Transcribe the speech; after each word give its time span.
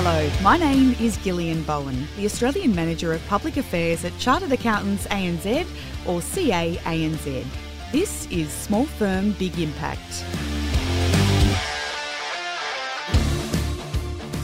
Hello, 0.00 0.30
my 0.44 0.56
name 0.56 0.94
is 1.00 1.16
Gillian 1.16 1.64
Bowen, 1.64 2.06
the 2.16 2.24
Australian 2.24 2.72
Manager 2.72 3.12
of 3.12 3.26
Public 3.26 3.56
Affairs 3.56 4.04
at 4.04 4.16
Chartered 4.16 4.52
Accountants 4.52 5.08
ANZ 5.08 5.66
or 6.06 6.20
CAANZ. 6.20 7.44
This 7.90 8.28
is 8.30 8.48
Small 8.52 8.86
Firm 8.86 9.32
Big 9.32 9.58
Impact. 9.58 10.24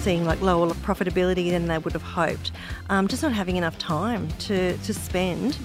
seeing 0.03 0.25
like 0.25 0.41
lower 0.41 0.69
profitability 0.75 1.51
than 1.51 1.69
they 1.69 1.79
would 1.79 1.93
have 1.93 2.03
hoped, 2.03 2.51
um, 2.91 3.07
just 3.07 3.23
not 3.23 3.33
having 3.33 3.55
enough 3.55 3.79
time 3.79 4.27
to, 4.41 4.77
to 4.79 4.93
spend 4.93 5.57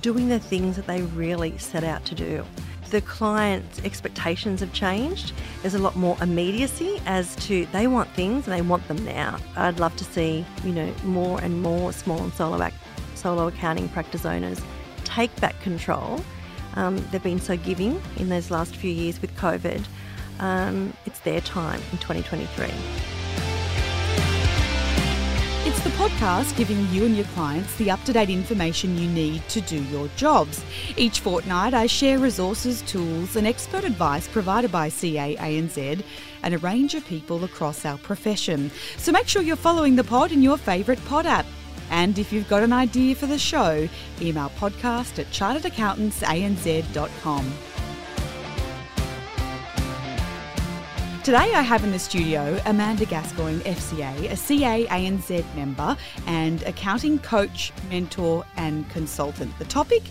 doing 0.00 0.28
the 0.28 0.38
things 0.38 0.76
that 0.76 0.86
they 0.86 1.02
really 1.02 1.58
set 1.58 1.82
out 1.82 2.04
to 2.04 2.14
do. 2.14 2.44
The 2.92 3.00
client's 3.00 3.78
expectations 3.86 4.60
have 4.60 4.70
changed. 4.74 5.32
There's 5.62 5.72
a 5.72 5.78
lot 5.78 5.96
more 5.96 6.14
immediacy 6.20 7.00
as 7.06 7.34
to 7.36 7.64
they 7.72 7.86
want 7.86 8.10
things 8.10 8.46
and 8.46 8.54
they 8.54 8.60
want 8.60 8.86
them 8.86 9.02
now. 9.02 9.38
I'd 9.56 9.80
love 9.80 9.96
to 9.96 10.04
see, 10.04 10.44
you 10.62 10.72
know, 10.72 10.92
more 11.02 11.40
and 11.40 11.62
more 11.62 11.94
small 11.94 12.22
and 12.22 12.30
solo, 12.34 12.62
ac- 12.62 12.76
solo 13.14 13.46
accounting 13.48 13.88
practice 13.88 14.26
owners 14.26 14.60
take 15.04 15.34
back 15.40 15.58
control. 15.62 16.22
Um, 16.74 17.02
they've 17.10 17.22
been 17.22 17.40
so 17.40 17.56
giving 17.56 17.98
in 18.18 18.28
those 18.28 18.50
last 18.50 18.76
few 18.76 18.90
years 18.90 19.22
with 19.22 19.34
COVID. 19.38 19.82
Um, 20.38 20.92
it's 21.06 21.20
their 21.20 21.40
time 21.40 21.80
in 21.92 21.98
2023. 21.98 23.21
It's 25.72 25.84
the 25.84 25.90
podcast 25.90 26.56
giving 26.58 26.86
you 26.90 27.06
and 27.06 27.16
your 27.16 27.24
clients 27.28 27.74
the 27.76 27.90
up 27.90 28.04
to 28.04 28.12
date 28.12 28.28
information 28.28 28.98
you 28.98 29.08
need 29.08 29.48
to 29.48 29.62
do 29.62 29.82
your 29.84 30.06
jobs. 30.16 30.62
Each 30.98 31.20
fortnight, 31.20 31.72
I 31.72 31.86
share 31.86 32.18
resources, 32.18 32.82
tools, 32.82 33.36
and 33.36 33.46
expert 33.46 33.84
advice 33.84 34.28
provided 34.28 34.70
by 34.70 34.90
CAANZ 34.90 36.04
and 36.42 36.54
a 36.54 36.58
range 36.58 36.94
of 36.94 37.06
people 37.06 37.42
across 37.44 37.86
our 37.86 37.96
profession. 37.96 38.70
So 38.98 39.12
make 39.12 39.28
sure 39.28 39.40
you're 39.40 39.56
following 39.56 39.96
the 39.96 40.04
pod 40.04 40.30
in 40.30 40.42
your 40.42 40.58
favourite 40.58 41.02
pod 41.06 41.24
app. 41.24 41.46
And 41.88 42.18
if 42.18 42.34
you've 42.34 42.50
got 42.50 42.62
an 42.62 42.74
idea 42.74 43.14
for 43.14 43.24
the 43.24 43.38
show, 43.38 43.88
email 44.20 44.52
podcast 44.58 45.18
at 45.18 45.30
charteredaccountantsanz.com. 45.30 47.71
Today 51.24 51.54
I 51.54 51.62
have 51.62 51.84
in 51.84 51.92
the 51.92 52.00
studio 52.00 52.60
Amanda 52.66 53.06
Gascoigne, 53.06 53.60
FCA, 53.60 54.32
a 54.32 54.36
CA 54.36 54.86
ANZ 54.86 55.54
member 55.54 55.96
and 56.26 56.64
accounting 56.64 57.20
coach, 57.20 57.72
mentor 57.88 58.44
and 58.56 58.90
consultant. 58.90 59.56
The 59.60 59.64
topic, 59.66 60.02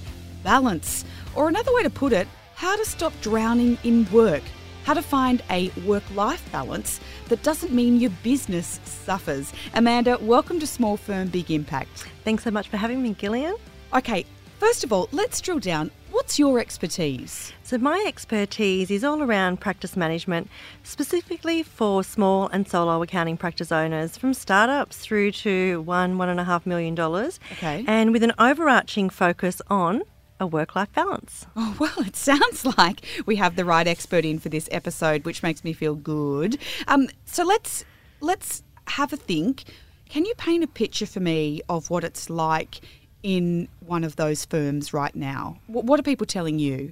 balance, 0.41 1.03
or 1.35 1.49
another 1.49 1.73
way 1.73 1.83
to 1.83 1.89
put 1.89 2.13
it, 2.13 2.29
how 2.55 2.77
to 2.77 2.85
stop 2.85 3.11
drowning 3.19 3.77
in 3.83 4.09
work. 4.09 4.41
How 4.85 4.93
to 4.93 5.01
find 5.01 5.43
a 5.49 5.67
work 5.85 6.03
life 6.15 6.49
balance 6.49 7.01
that 7.27 7.43
doesn't 7.43 7.73
mean 7.73 7.99
your 7.99 8.11
business 8.23 8.79
suffers. 8.85 9.51
Amanda, 9.73 10.17
welcome 10.21 10.61
to 10.61 10.65
Small 10.65 10.95
Firm 10.95 11.27
Big 11.27 11.51
Impact. 11.51 12.05
Thanks 12.23 12.45
so 12.45 12.51
much 12.51 12.69
for 12.69 12.77
having 12.77 13.03
me, 13.03 13.15
Gillian. 13.15 13.57
Okay, 13.93 14.25
first 14.59 14.85
of 14.85 14.93
all, 14.93 15.09
let's 15.11 15.41
drill 15.41 15.59
down. 15.59 15.91
What's 16.11 16.37
your 16.37 16.59
expertise? 16.59 17.53
So, 17.63 17.77
my 17.77 18.03
expertise 18.05 18.91
is 18.91 19.01
all 19.01 19.23
around 19.23 19.61
practice 19.61 19.95
management, 19.95 20.49
specifically 20.83 21.63
for 21.63 22.03
small 22.03 22.49
and 22.49 22.67
solo 22.67 23.01
accounting 23.01 23.37
practice 23.37 23.71
owners, 23.71 24.17
from 24.17 24.33
startups 24.33 24.97
through 24.97 25.31
to 25.31 25.81
one, 25.83 26.17
one 26.17 26.27
and 26.27 26.37
a 26.37 26.43
half 26.43 26.65
million 26.65 26.95
dollars. 26.95 27.39
Okay. 27.53 27.85
And 27.87 28.11
with 28.11 28.23
an 28.23 28.33
overarching 28.37 29.09
focus 29.09 29.61
on 29.69 30.03
a 30.37 30.45
work 30.45 30.75
life 30.75 30.91
balance. 30.91 31.45
Oh, 31.55 31.77
well, 31.79 32.05
it 32.05 32.17
sounds 32.17 32.65
like 32.77 33.05
we 33.25 33.37
have 33.37 33.55
the 33.55 33.63
right 33.63 33.87
expert 33.87 34.25
in 34.25 34.37
for 34.37 34.49
this 34.49 34.67
episode, 34.69 35.23
which 35.23 35.41
makes 35.41 35.63
me 35.63 35.71
feel 35.71 35.95
good. 35.95 36.57
Um, 36.89 37.07
so 37.23 37.45
let's 37.45 37.85
let's 38.19 38.63
have 38.87 39.13
a 39.13 39.17
think. 39.17 39.63
Can 40.09 40.25
you 40.25 40.33
paint 40.35 40.61
a 40.61 40.67
picture 40.67 41.05
for 41.05 41.21
me 41.21 41.61
of 41.69 41.89
what 41.89 42.03
it's 42.03 42.29
like 42.29 42.81
in 43.23 43.67
one 43.79 44.03
of 44.03 44.15
those 44.15 44.45
firms 44.45 44.93
right 44.93 45.15
now? 45.15 45.59
What, 45.67 45.85
what 45.85 45.99
are 45.99 46.03
people 46.03 46.25
telling 46.25 46.59
you? 46.59 46.91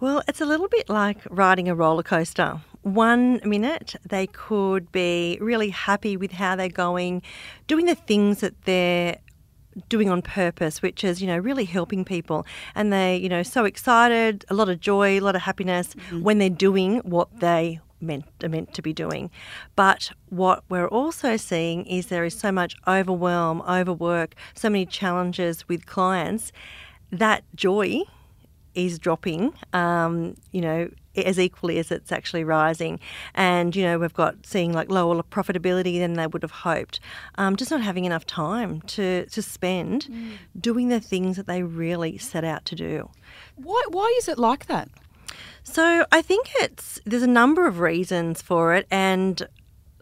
Well, 0.00 0.22
it's 0.28 0.40
a 0.40 0.46
little 0.46 0.68
bit 0.68 0.88
like 0.88 1.18
riding 1.30 1.68
a 1.68 1.74
roller 1.74 2.02
coaster. 2.02 2.60
One 2.82 3.40
minute 3.44 3.96
they 4.06 4.26
could 4.26 4.92
be 4.92 5.38
really 5.40 5.70
happy 5.70 6.16
with 6.16 6.32
how 6.32 6.56
they're 6.56 6.68
going, 6.68 7.22
doing 7.66 7.86
the 7.86 7.94
things 7.94 8.40
that 8.40 8.62
they're 8.64 9.18
doing 9.88 10.10
on 10.10 10.22
purpose, 10.22 10.82
which 10.82 11.04
is, 11.04 11.20
you 11.20 11.26
know, 11.26 11.38
really 11.38 11.64
helping 11.64 12.04
people. 12.04 12.46
And 12.74 12.92
they, 12.92 13.16
you 13.16 13.28
know, 13.28 13.42
so 13.42 13.64
excited, 13.64 14.44
a 14.48 14.54
lot 14.54 14.68
of 14.68 14.80
joy, 14.80 15.18
a 15.18 15.20
lot 15.20 15.36
of 15.36 15.42
happiness 15.42 15.94
mm-hmm. 15.94 16.22
when 16.22 16.38
they're 16.38 16.50
doing 16.50 16.98
what 16.98 17.40
they 17.40 17.80
meant 18.00 18.24
are 18.42 18.48
meant 18.48 18.74
to 18.74 18.82
be 18.82 18.92
doing. 18.92 19.30
But 19.76 20.12
what 20.28 20.64
we're 20.68 20.88
also 20.88 21.36
seeing 21.36 21.86
is 21.86 22.06
there 22.06 22.24
is 22.24 22.38
so 22.38 22.52
much 22.52 22.76
overwhelm, 22.86 23.62
overwork, 23.62 24.34
so 24.54 24.68
many 24.68 24.86
challenges 24.86 25.68
with 25.68 25.86
clients 25.86 26.52
that 27.10 27.44
joy 27.54 28.02
is 28.74 28.98
dropping, 28.98 29.54
um, 29.72 30.34
you 30.50 30.60
know, 30.60 30.90
as 31.16 31.38
equally 31.38 31.78
as 31.78 31.92
it's 31.92 32.10
actually 32.10 32.42
rising. 32.42 32.98
And, 33.34 33.74
you 33.76 33.84
know, 33.84 33.98
we've 33.98 34.12
got 34.12 34.44
seeing 34.44 34.72
like 34.72 34.90
lower 34.90 35.22
profitability 35.22 36.00
than 36.00 36.14
they 36.14 36.26
would 36.26 36.42
have 36.42 36.50
hoped. 36.50 36.98
Um, 37.36 37.54
just 37.54 37.70
not 37.70 37.82
having 37.82 38.04
enough 38.04 38.26
time 38.26 38.80
to, 38.82 39.26
to 39.26 39.42
spend 39.42 40.08
doing 40.60 40.88
the 40.88 41.00
things 41.00 41.36
that 41.36 41.46
they 41.46 41.62
really 41.62 42.18
set 42.18 42.42
out 42.42 42.64
to 42.66 42.74
do. 42.74 43.10
Why, 43.54 43.80
why 43.88 44.12
is 44.18 44.28
it 44.28 44.38
like 44.38 44.66
that? 44.66 44.88
So 45.62 46.04
I 46.12 46.22
think 46.22 46.48
it's 46.56 47.00
there's 47.04 47.22
a 47.22 47.28
number 47.28 47.66
of 47.66 47.80
reasons 47.80 48.42
for 48.42 48.74
it, 48.74 48.86
and 48.90 49.46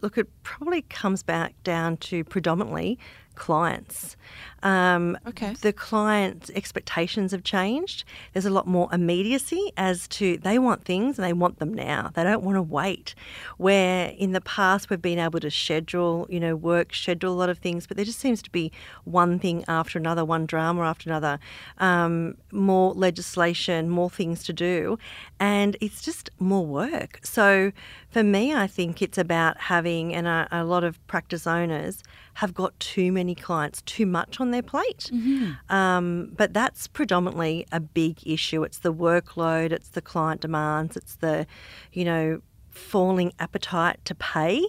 look, 0.01 0.17
it 0.17 0.27
probably 0.43 0.81
comes 0.83 1.23
back 1.23 1.55
down 1.63 1.97
to 1.97 2.23
predominantly 2.23 2.99
clients. 3.35 4.15
Um, 4.61 5.17
Okay. 5.27 5.53
The 5.61 5.73
clients' 5.73 6.49
expectations 6.55 7.31
have 7.31 7.43
changed. 7.43 8.05
There's 8.31 8.45
a 8.45 8.49
lot 8.49 8.65
more 8.65 8.87
immediacy 8.93 9.73
as 9.75 10.07
to 10.09 10.37
they 10.37 10.57
want 10.57 10.85
things 10.85 11.17
and 11.17 11.25
they 11.25 11.33
want 11.33 11.59
them 11.59 11.73
now. 11.73 12.11
They 12.13 12.23
don't 12.23 12.43
want 12.43 12.55
to 12.55 12.61
wait. 12.61 13.13
Where 13.57 14.09
in 14.17 14.31
the 14.31 14.41
past 14.41 14.89
we've 14.89 15.01
been 15.01 15.19
able 15.19 15.39
to 15.41 15.51
schedule, 15.51 16.27
you 16.29 16.39
know, 16.39 16.55
work, 16.55 16.93
schedule 16.93 17.33
a 17.33 17.35
lot 17.35 17.49
of 17.49 17.57
things, 17.57 17.87
but 17.87 17.97
there 17.97 18.05
just 18.05 18.19
seems 18.19 18.41
to 18.43 18.49
be 18.49 18.71
one 19.03 19.37
thing 19.39 19.65
after 19.67 19.99
another, 19.99 20.23
one 20.23 20.45
drama 20.45 20.83
after 20.83 21.09
another, 21.09 21.39
um, 21.79 22.35
more 22.51 22.93
legislation, 22.93 23.89
more 23.89 24.09
things 24.09 24.43
to 24.43 24.53
do, 24.53 24.97
and 25.39 25.75
it's 25.81 26.01
just 26.01 26.29
more 26.39 26.65
work. 26.65 27.19
So 27.23 27.71
for 28.09 28.23
me, 28.23 28.53
I 28.53 28.67
think 28.67 29.01
it's 29.01 29.17
about 29.17 29.57
having, 29.57 30.13
and 30.13 30.27
a, 30.27 30.47
a 30.51 30.63
lot 30.63 30.83
of 30.83 31.05
practice 31.07 31.45
owners 31.47 32.03
have 32.35 32.53
got 32.53 32.79
too 32.79 33.11
many 33.11 33.35
clients, 33.35 33.81
too 33.83 34.05
much 34.05 34.39
on 34.39 34.51
their 34.51 34.63
plate. 34.63 35.11
Um, 35.69 36.31
but 36.35 36.53
that's 36.53 36.87
predominantly 36.87 37.65
a 37.71 37.79
big 37.79 38.25
issue. 38.25 38.63
It's 38.63 38.79
the 38.79 38.93
workload, 38.93 39.71
it's 39.71 39.89
the 39.89 40.01
client 40.01 40.41
demands, 40.41 40.97
it's 40.97 41.15
the, 41.15 41.45
you 41.91 42.05
know, 42.05 42.41
falling 42.69 43.33
appetite 43.39 44.03
to 44.05 44.15
pay. 44.15 44.63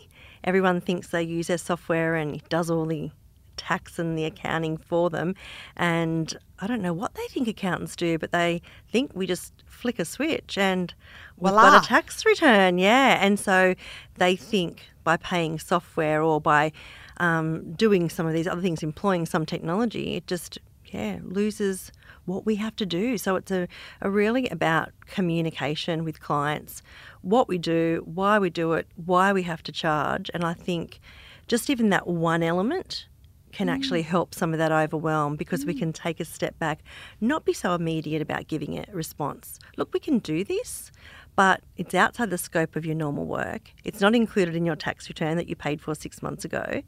Everyone 0.44 0.80
thinks 0.80 1.08
they 1.08 1.22
use 1.22 1.46
their 1.46 1.58
software 1.58 2.16
and 2.16 2.34
it 2.34 2.48
does 2.50 2.70
all 2.70 2.84
the 2.84 3.10
tax 3.56 3.98
and 3.98 4.18
the 4.18 4.24
accounting 4.24 4.76
for 4.76 5.08
them. 5.08 5.34
And 5.76 6.36
I 6.58 6.66
don't 6.66 6.82
know 6.82 6.92
what 6.92 7.14
they 7.14 7.26
think 7.28 7.48
accountants 7.48 7.96
do, 7.96 8.18
but 8.18 8.30
they 8.30 8.60
think 8.90 9.12
we 9.14 9.26
just 9.26 9.52
flick 9.66 9.98
a 9.98 10.04
switch 10.04 10.58
and 10.58 10.92
we've 11.38 11.52
Voila. 11.52 11.70
got 11.70 11.84
a 11.84 11.88
tax 11.88 12.26
return. 12.26 12.78
Yeah. 12.78 13.18
And 13.24 13.38
so 13.40 13.74
they 14.16 14.36
think 14.36 14.82
by 15.02 15.16
paying 15.16 15.58
software 15.58 16.22
or 16.22 16.40
by 16.40 16.72
um, 17.18 17.72
doing 17.74 18.08
some 18.08 18.26
of 18.26 18.32
these 18.32 18.46
other 18.46 18.62
things, 18.62 18.82
employing 18.82 19.26
some 19.26 19.46
technology, 19.46 20.16
it 20.16 20.26
just, 20.26 20.58
yeah, 20.86 21.18
loses 21.22 21.92
what 22.24 22.46
we 22.46 22.56
have 22.56 22.74
to 22.76 22.86
do. 22.86 23.18
So 23.18 23.36
it's 23.36 23.50
a, 23.50 23.68
a 24.00 24.10
really 24.10 24.48
about 24.48 24.92
communication 25.06 26.04
with 26.04 26.20
clients, 26.20 26.82
what 27.22 27.48
we 27.48 27.58
do, 27.58 28.02
why 28.06 28.38
we 28.38 28.50
do 28.50 28.72
it, 28.72 28.86
why 28.96 29.32
we 29.32 29.42
have 29.42 29.62
to 29.64 29.72
charge. 29.72 30.30
And 30.32 30.44
I 30.44 30.54
think 30.54 31.00
just 31.46 31.68
even 31.68 31.90
that 31.90 32.06
one 32.06 32.42
element 32.42 33.06
can 33.54 33.68
actually 33.68 34.02
mm. 34.02 34.06
help 34.06 34.34
some 34.34 34.52
of 34.52 34.58
that 34.58 34.72
overwhelm 34.72 35.36
because 35.36 35.64
we 35.64 35.74
can 35.74 35.92
mm. 35.92 35.94
take 35.94 36.20
a 36.20 36.24
step 36.24 36.58
back, 36.58 36.80
not 37.20 37.44
be 37.44 37.52
so 37.52 37.74
immediate 37.74 38.20
about 38.20 38.48
giving 38.48 38.78
a 38.78 38.84
response. 38.92 39.58
Look, 39.76 39.92
we 39.94 40.00
can 40.00 40.18
do 40.18 40.44
this, 40.44 40.90
but 41.36 41.62
it's 41.76 41.94
outside 41.94 42.30
the 42.30 42.38
scope 42.38 42.76
of 42.76 42.84
your 42.84 42.94
normal 42.94 43.26
work. 43.26 43.72
It's 43.84 44.00
not 44.00 44.14
included 44.14 44.54
in 44.54 44.66
your 44.66 44.76
tax 44.76 45.08
return 45.08 45.36
that 45.36 45.48
you 45.48 45.56
paid 45.56 45.80
for 45.80 45.94
six 45.94 46.22
months 46.22 46.44
ago. 46.44 46.82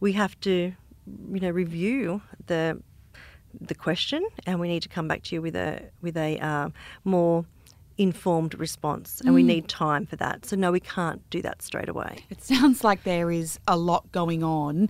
We 0.00 0.12
have 0.12 0.38
to, 0.40 0.72
you 1.32 1.40
know, 1.40 1.50
review 1.50 2.22
the 2.46 2.82
the 3.60 3.74
question, 3.74 4.24
and 4.46 4.60
we 4.60 4.68
need 4.68 4.82
to 4.82 4.88
come 4.88 5.08
back 5.08 5.24
to 5.24 5.34
you 5.34 5.42
with 5.42 5.56
a 5.56 5.82
with 6.02 6.16
a 6.16 6.38
uh, 6.38 6.68
more 7.04 7.44
informed 7.98 8.54
response, 8.58 9.20
and 9.20 9.34
we 9.34 9.42
mm. 9.42 9.46
need 9.46 9.68
time 9.68 10.06
for 10.06 10.16
that. 10.16 10.46
So 10.46 10.56
no, 10.56 10.72
we 10.72 10.80
can't 10.80 11.20
do 11.30 11.42
that 11.42 11.60
straight 11.60 11.88
away. 11.88 12.24
It 12.30 12.42
sounds 12.42 12.82
like 12.82 13.02
there 13.02 13.30
is 13.30 13.58
a 13.68 13.76
lot 13.76 14.10
going 14.12 14.42
on. 14.42 14.88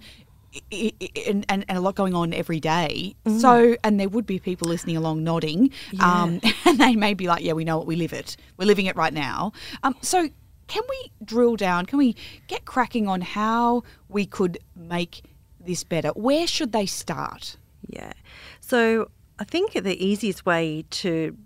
And, 0.72 1.46
and, 1.48 1.64
and 1.68 1.78
a 1.78 1.80
lot 1.80 1.94
going 1.94 2.14
on 2.14 2.32
every 2.32 2.58
day. 2.58 3.14
So, 3.38 3.76
and 3.84 4.00
there 4.00 4.08
would 4.08 4.26
be 4.26 4.40
people 4.40 4.68
listening 4.68 4.96
along 4.96 5.22
nodding, 5.22 5.70
um, 6.00 6.40
and 6.64 6.78
they 6.78 6.96
may 6.96 7.14
be 7.14 7.28
like, 7.28 7.44
"Yeah, 7.44 7.52
we 7.52 7.64
know 7.64 7.80
it. 7.80 7.86
We 7.86 7.94
live 7.94 8.12
it. 8.12 8.36
We're 8.56 8.66
living 8.66 8.86
it 8.86 8.96
right 8.96 9.14
now." 9.14 9.52
Um, 9.84 9.94
so, 10.00 10.28
can 10.66 10.82
we 10.88 11.12
drill 11.24 11.56
down? 11.56 11.86
Can 11.86 11.98
we 11.98 12.16
get 12.48 12.64
cracking 12.64 13.06
on 13.06 13.20
how 13.20 13.84
we 14.08 14.26
could 14.26 14.58
make 14.74 15.22
this 15.58 15.84
better? 15.84 16.08
Where 16.10 16.46
should 16.46 16.72
they 16.72 16.86
start? 16.86 17.56
Yeah. 17.88 18.12
So 18.60 19.10
I 19.38 19.44
think 19.44 19.72
the 19.72 20.04
easiest 20.04 20.46
way 20.46 20.84
to 20.90 21.36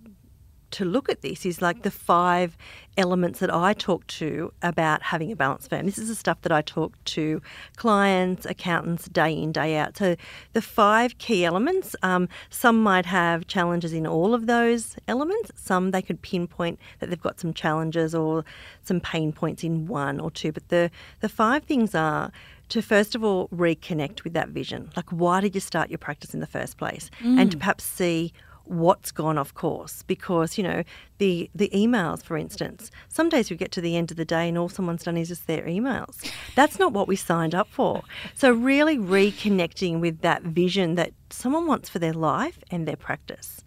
to 0.74 0.84
look 0.84 1.08
at 1.08 1.22
this 1.22 1.46
is 1.46 1.62
like 1.62 1.82
the 1.82 1.90
five 1.90 2.56
elements 2.96 3.38
that 3.38 3.52
I 3.52 3.74
talk 3.74 4.04
to 4.08 4.52
about 4.60 5.02
having 5.02 5.30
a 5.30 5.36
balanced 5.36 5.70
firm. 5.70 5.86
This 5.86 5.98
is 5.98 6.08
the 6.08 6.16
stuff 6.16 6.40
that 6.42 6.50
I 6.50 6.62
talk 6.62 6.92
to 7.04 7.40
clients, 7.76 8.44
accountants 8.44 9.06
day 9.06 9.32
in, 9.32 9.52
day 9.52 9.76
out. 9.76 9.96
So 9.96 10.16
the 10.52 10.62
five 10.62 11.16
key 11.18 11.44
elements, 11.44 11.94
um, 12.02 12.28
some 12.50 12.82
might 12.82 13.06
have 13.06 13.46
challenges 13.46 13.92
in 13.92 14.04
all 14.04 14.34
of 14.34 14.46
those 14.46 14.96
elements. 15.06 15.52
Some 15.54 15.92
they 15.92 16.02
could 16.02 16.22
pinpoint 16.22 16.80
that 16.98 17.08
they've 17.08 17.20
got 17.20 17.38
some 17.38 17.54
challenges 17.54 18.12
or 18.12 18.44
some 18.82 19.00
pain 19.00 19.32
points 19.32 19.62
in 19.62 19.86
one 19.86 20.18
or 20.18 20.30
two. 20.30 20.50
But 20.50 20.68
the, 20.70 20.90
the 21.20 21.28
five 21.28 21.62
things 21.62 21.94
are 21.94 22.32
to 22.70 22.82
first 22.82 23.14
of 23.14 23.22
all 23.22 23.46
reconnect 23.48 24.24
with 24.24 24.32
that 24.32 24.48
vision. 24.48 24.90
Like, 24.96 25.10
why 25.10 25.40
did 25.40 25.54
you 25.54 25.60
start 25.60 25.88
your 25.88 25.98
practice 25.98 26.34
in 26.34 26.40
the 26.40 26.48
first 26.48 26.78
place? 26.78 27.10
Mm. 27.20 27.40
And 27.40 27.50
to 27.52 27.58
perhaps 27.58 27.84
see 27.84 28.32
what's 28.64 29.12
gone 29.12 29.38
off 29.38 29.54
course. 29.54 30.02
Because 30.02 30.56
you 30.58 30.64
know 30.64 30.82
the 31.18 31.50
the 31.54 31.70
emails 31.74 32.22
for 32.22 32.36
instance 32.36 32.90
some 33.08 33.28
days 33.28 33.50
we 33.50 33.56
get 33.56 33.70
to 33.72 33.80
the 33.80 33.96
end 33.96 34.10
of 34.10 34.16
the 34.16 34.24
day 34.24 34.48
and 34.48 34.58
all 34.58 34.68
someone's 34.68 35.04
done 35.04 35.16
is 35.16 35.28
just 35.28 35.46
their 35.46 35.62
emails. 35.62 36.30
That's 36.54 36.78
not 36.78 36.92
what 36.92 37.08
we 37.08 37.16
signed 37.16 37.54
up 37.54 37.68
for. 37.68 38.02
So 38.34 38.50
really 38.50 38.98
reconnecting 38.98 40.00
with 40.00 40.20
that 40.20 40.42
vision 40.42 40.94
that 40.96 41.12
someone 41.30 41.66
wants 41.66 41.88
for 41.88 41.98
their 41.98 42.12
life 42.12 42.58
and 42.70 42.86
their 42.86 42.96
practice. 42.96 43.62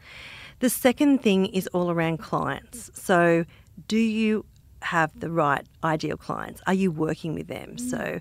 The 0.59 0.69
second 0.69 1.19
thing 1.19 1.45
is 1.47 1.67
all 1.67 1.91
around 1.91 2.17
clients. 2.17 2.89
So 2.93 3.45
do 3.87 3.97
you 3.97 4.45
have 4.87 5.19
the 5.19 5.29
right 5.29 5.65
ideal 5.83 6.17
clients? 6.17 6.61
Are 6.67 6.73
you 6.73 6.91
working 6.91 7.33
with 7.33 7.47
them? 7.47 7.75
Mm. 7.75 7.89
So, 7.89 8.19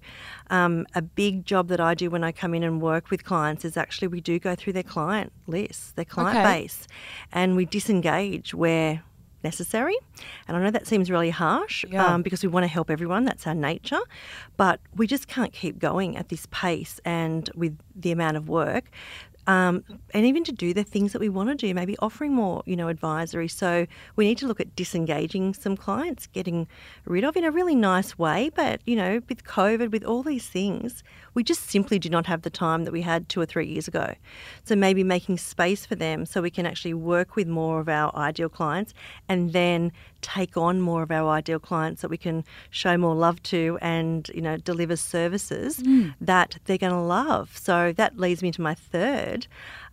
um, 0.51 0.87
a 0.95 1.03
big 1.03 1.45
job 1.45 1.69
that 1.69 1.81
I 1.81 1.95
do 1.95 2.11
when 2.11 2.25
I 2.25 2.33
come 2.33 2.55
in 2.55 2.63
and 2.63 2.81
work 2.81 3.11
with 3.11 3.25
clients 3.25 3.65
is 3.65 3.77
actually 3.77 4.09
we 4.09 4.21
do 4.21 4.39
go 4.39 4.55
through 4.55 4.75
their 4.75 4.83
client 4.83 5.33
list, 5.47 5.97
their 5.97 6.05
client 6.05 6.39
okay. 6.39 6.63
base, 6.63 6.87
and 7.33 7.57
we 7.57 7.65
disengage 7.65 8.55
where 8.55 9.03
necessary. 9.47 9.97
And 10.49 10.57
I 10.57 10.63
know 10.63 10.71
that 10.71 10.87
seems 10.87 11.11
really 11.11 11.31
harsh 11.31 11.85
yeah. 11.89 12.05
um, 12.07 12.23
because 12.23 12.43
we 12.43 12.49
want 12.49 12.65
to 12.65 12.69
help 12.69 12.91
everyone, 12.91 13.25
that's 13.25 13.47
our 13.47 13.55
nature, 13.55 14.01
but 14.57 14.81
we 14.95 15.07
just 15.07 15.29
can't 15.29 15.53
keep 15.53 15.79
going 15.79 16.17
at 16.17 16.29
this 16.31 16.47
pace 16.51 17.01
and 17.05 17.49
with 17.55 17.79
the 17.95 18.11
amount 18.11 18.37
of 18.37 18.49
work 18.49 18.91
um, 19.47 19.85
and 20.13 20.27
even 20.27 20.45
to 20.45 20.53
do 20.53 20.75
the 20.75 20.85
things 20.85 21.13
that 21.13 21.21
we 21.21 21.29
want 21.29 21.49
to 21.49 21.55
do, 21.55 21.73
maybe 21.75 21.97
offering 21.99 22.33
more, 22.33 22.63
you 22.67 22.77
know, 22.77 22.89
advisory. 22.89 23.49
So 23.49 23.87
we 24.17 24.27
need 24.27 24.39
to 24.39 24.47
look 24.47 24.61
at 24.61 24.75
disengaging 24.75 25.55
some 25.55 25.77
clients, 25.77 26.27
getting 26.27 26.67
rid 27.05 27.25
of 27.25 27.37
in 27.37 27.45
a 27.45 27.51
really 27.51 27.75
nice 27.75 28.19
way. 28.19 28.51
But 28.55 28.81
you 28.87 28.97
know, 28.97 29.21
with 29.29 29.45
COVID, 29.45 29.91
with 29.91 30.05
all 30.05 30.23
these 30.23 30.47
things, 30.47 31.03
we 31.35 31.43
just 31.43 31.71
simply 31.71 31.99
do 31.99 32.09
not 32.09 32.27
have 32.27 32.43
the 32.43 32.51
time 32.51 32.85
that 32.85 32.93
we 32.93 33.03
had 33.03 33.29
two 33.29 33.41
or 33.41 33.47
three 33.47 33.67
years 33.67 33.87
ago. 33.87 34.15
So 34.65 34.75
maybe 34.75 35.05
making 35.05 35.39
space 35.39 35.87
for 35.87 35.95
them 35.95 36.27
so 36.27 36.43
we 36.43 36.51
can 36.51 36.67
actually 36.67 36.95
work 36.95 37.37
with 37.37 37.47
more 37.47 37.81
of 37.81 37.89
our 37.89 38.15
ideal 38.17 38.49
clients, 38.49 38.95
and 39.29 39.53
then 39.53 39.93
take 40.27 40.57
on 40.57 40.81
more 40.81 41.03
of 41.03 41.11
our 41.11 41.31
ideal 41.31 41.59
clients 41.59 42.03
that 42.03 42.09
we 42.09 42.17
can 42.17 42.45
show 42.71 42.97
more 42.99 43.15
love 43.15 43.43
to 43.45 43.79
and 43.81 44.29
you 44.35 44.41
know 44.41 44.57
deliver 44.57 44.97
services 44.97 45.79
mm. 45.79 46.15
that 46.21 46.59
they're 46.65 46.79
going 46.79 46.93
to 46.93 46.99
love. 46.99 47.57
So 47.57 47.93
that 47.93 48.19
leads 48.19 48.43
me 48.43 48.51
to 48.53 48.61
my 48.61 48.75
third 48.75 49.47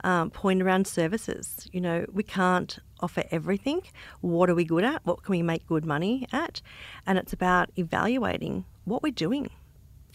um, 0.03 0.30
point 0.31 0.62
around 0.62 0.88
services. 0.88 1.68
You 1.71 1.81
know 1.81 2.06
we 2.12 2.24
can't 2.24 2.80
offer 3.00 3.24
everything. 3.31 3.81
What 4.21 4.50
are 4.50 4.56
we 4.56 4.65
good 4.65 4.83
at? 4.83 5.06
What 5.06 5.24
can 5.24 5.31
we 5.31 5.44
make 5.44 5.68
good 5.68 5.85
money 5.85 6.27
at? 6.31 6.62
And 7.06 7.18
it's 7.18 7.33
about 7.33 7.69
evaluating 7.77 8.65
what 8.85 9.03
we're 9.03 9.12
doing 9.12 9.50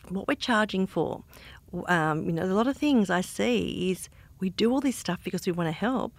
what 0.08 0.26
we're 0.26 0.34
charging 0.34 0.86
for. 0.86 1.22
Um, 1.86 2.24
you 2.24 2.32
know 2.32 2.44
a 2.44 2.56
lot 2.60 2.66
of 2.66 2.78
things 2.78 3.10
i 3.10 3.20
see 3.20 3.90
is 3.90 4.08
we 4.40 4.48
do 4.48 4.72
all 4.72 4.80
this 4.80 4.96
stuff 4.96 5.20
because 5.22 5.44
we 5.46 5.52
want 5.52 5.68
to 5.68 5.72
help 5.72 6.14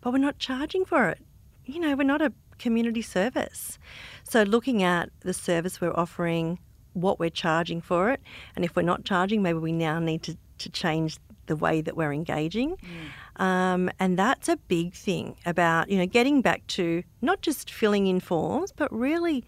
but 0.00 0.12
we're 0.12 0.18
not 0.18 0.38
charging 0.38 0.84
for 0.84 1.08
it. 1.08 1.18
You 1.64 1.80
know, 1.80 1.94
we're 1.94 2.04
not 2.04 2.22
a 2.22 2.32
community 2.60 3.02
service. 3.02 3.78
So 4.22 4.42
looking 4.42 4.82
at 4.82 5.10
the 5.20 5.34
service 5.34 5.80
we're 5.80 5.96
offering, 5.96 6.58
what 6.92 7.18
we're 7.18 7.30
charging 7.30 7.80
for 7.80 8.10
it, 8.10 8.20
and 8.54 8.64
if 8.64 8.76
we're 8.76 8.82
not 8.82 9.04
charging, 9.04 9.42
maybe 9.42 9.58
we 9.58 9.72
now 9.72 9.98
need 9.98 10.22
to, 10.24 10.36
to 10.58 10.68
change 10.70 11.18
the 11.46 11.56
way 11.56 11.80
that 11.80 11.96
we're 11.96 12.12
engaging. 12.12 12.76
Mm. 12.76 13.42
Um, 13.42 13.90
and 13.98 14.18
that's 14.18 14.48
a 14.48 14.56
big 14.56 14.94
thing 14.94 15.34
about, 15.44 15.90
you 15.90 15.98
know, 15.98 16.06
getting 16.06 16.42
back 16.42 16.64
to 16.68 17.02
not 17.22 17.42
just 17.42 17.70
filling 17.70 18.06
in 18.06 18.20
forms, 18.20 18.70
but 18.70 18.92
really, 18.92 19.44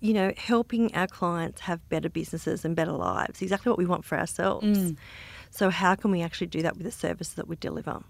you 0.00 0.14
know, 0.14 0.32
helping 0.36 0.94
our 0.94 1.06
clients 1.06 1.60
have 1.62 1.86
better 1.88 2.08
businesses 2.08 2.64
and 2.64 2.74
better 2.74 2.92
lives, 2.92 3.42
exactly 3.42 3.68
what 3.68 3.78
we 3.78 3.84
want 3.84 4.04
for 4.04 4.18
ourselves. 4.18 4.78
Mm. 4.78 4.96
So, 5.50 5.70
how 5.70 5.94
can 5.94 6.10
we 6.10 6.22
actually 6.22 6.48
do 6.48 6.62
that 6.62 6.76
with 6.76 6.84
the 6.84 6.92
service 6.92 7.30
that 7.30 7.48
we 7.48 7.56
deliver? 7.56 8.02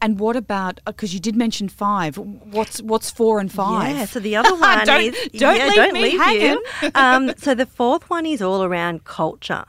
And 0.00 0.18
what 0.18 0.36
about 0.36 0.80
because 0.86 1.12
uh, 1.12 1.14
you 1.14 1.20
did 1.20 1.36
mention 1.36 1.68
five? 1.68 2.16
What's 2.16 2.82
what's 2.82 3.10
four 3.10 3.38
and 3.38 3.50
five? 3.50 3.96
Yeah, 3.96 4.04
so 4.04 4.20
the 4.20 4.36
other 4.36 4.54
one 4.58 4.86
don't, 4.86 5.02
is 5.02 5.40
don't 5.40 5.56
yeah, 5.56 5.66
leave 5.66 5.74
don't 5.74 5.92
me 5.92 6.02
leave 6.02 6.20
hanging. 6.20 6.62
Um, 6.94 7.32
so 7.36 7.54
the 7.54 7.66
fourth 7.66 8.08
one 8.10 8.26
is 8.26 8.40
all 8.42 8.62
around 8.62 9.04
culture, 9.04 9.64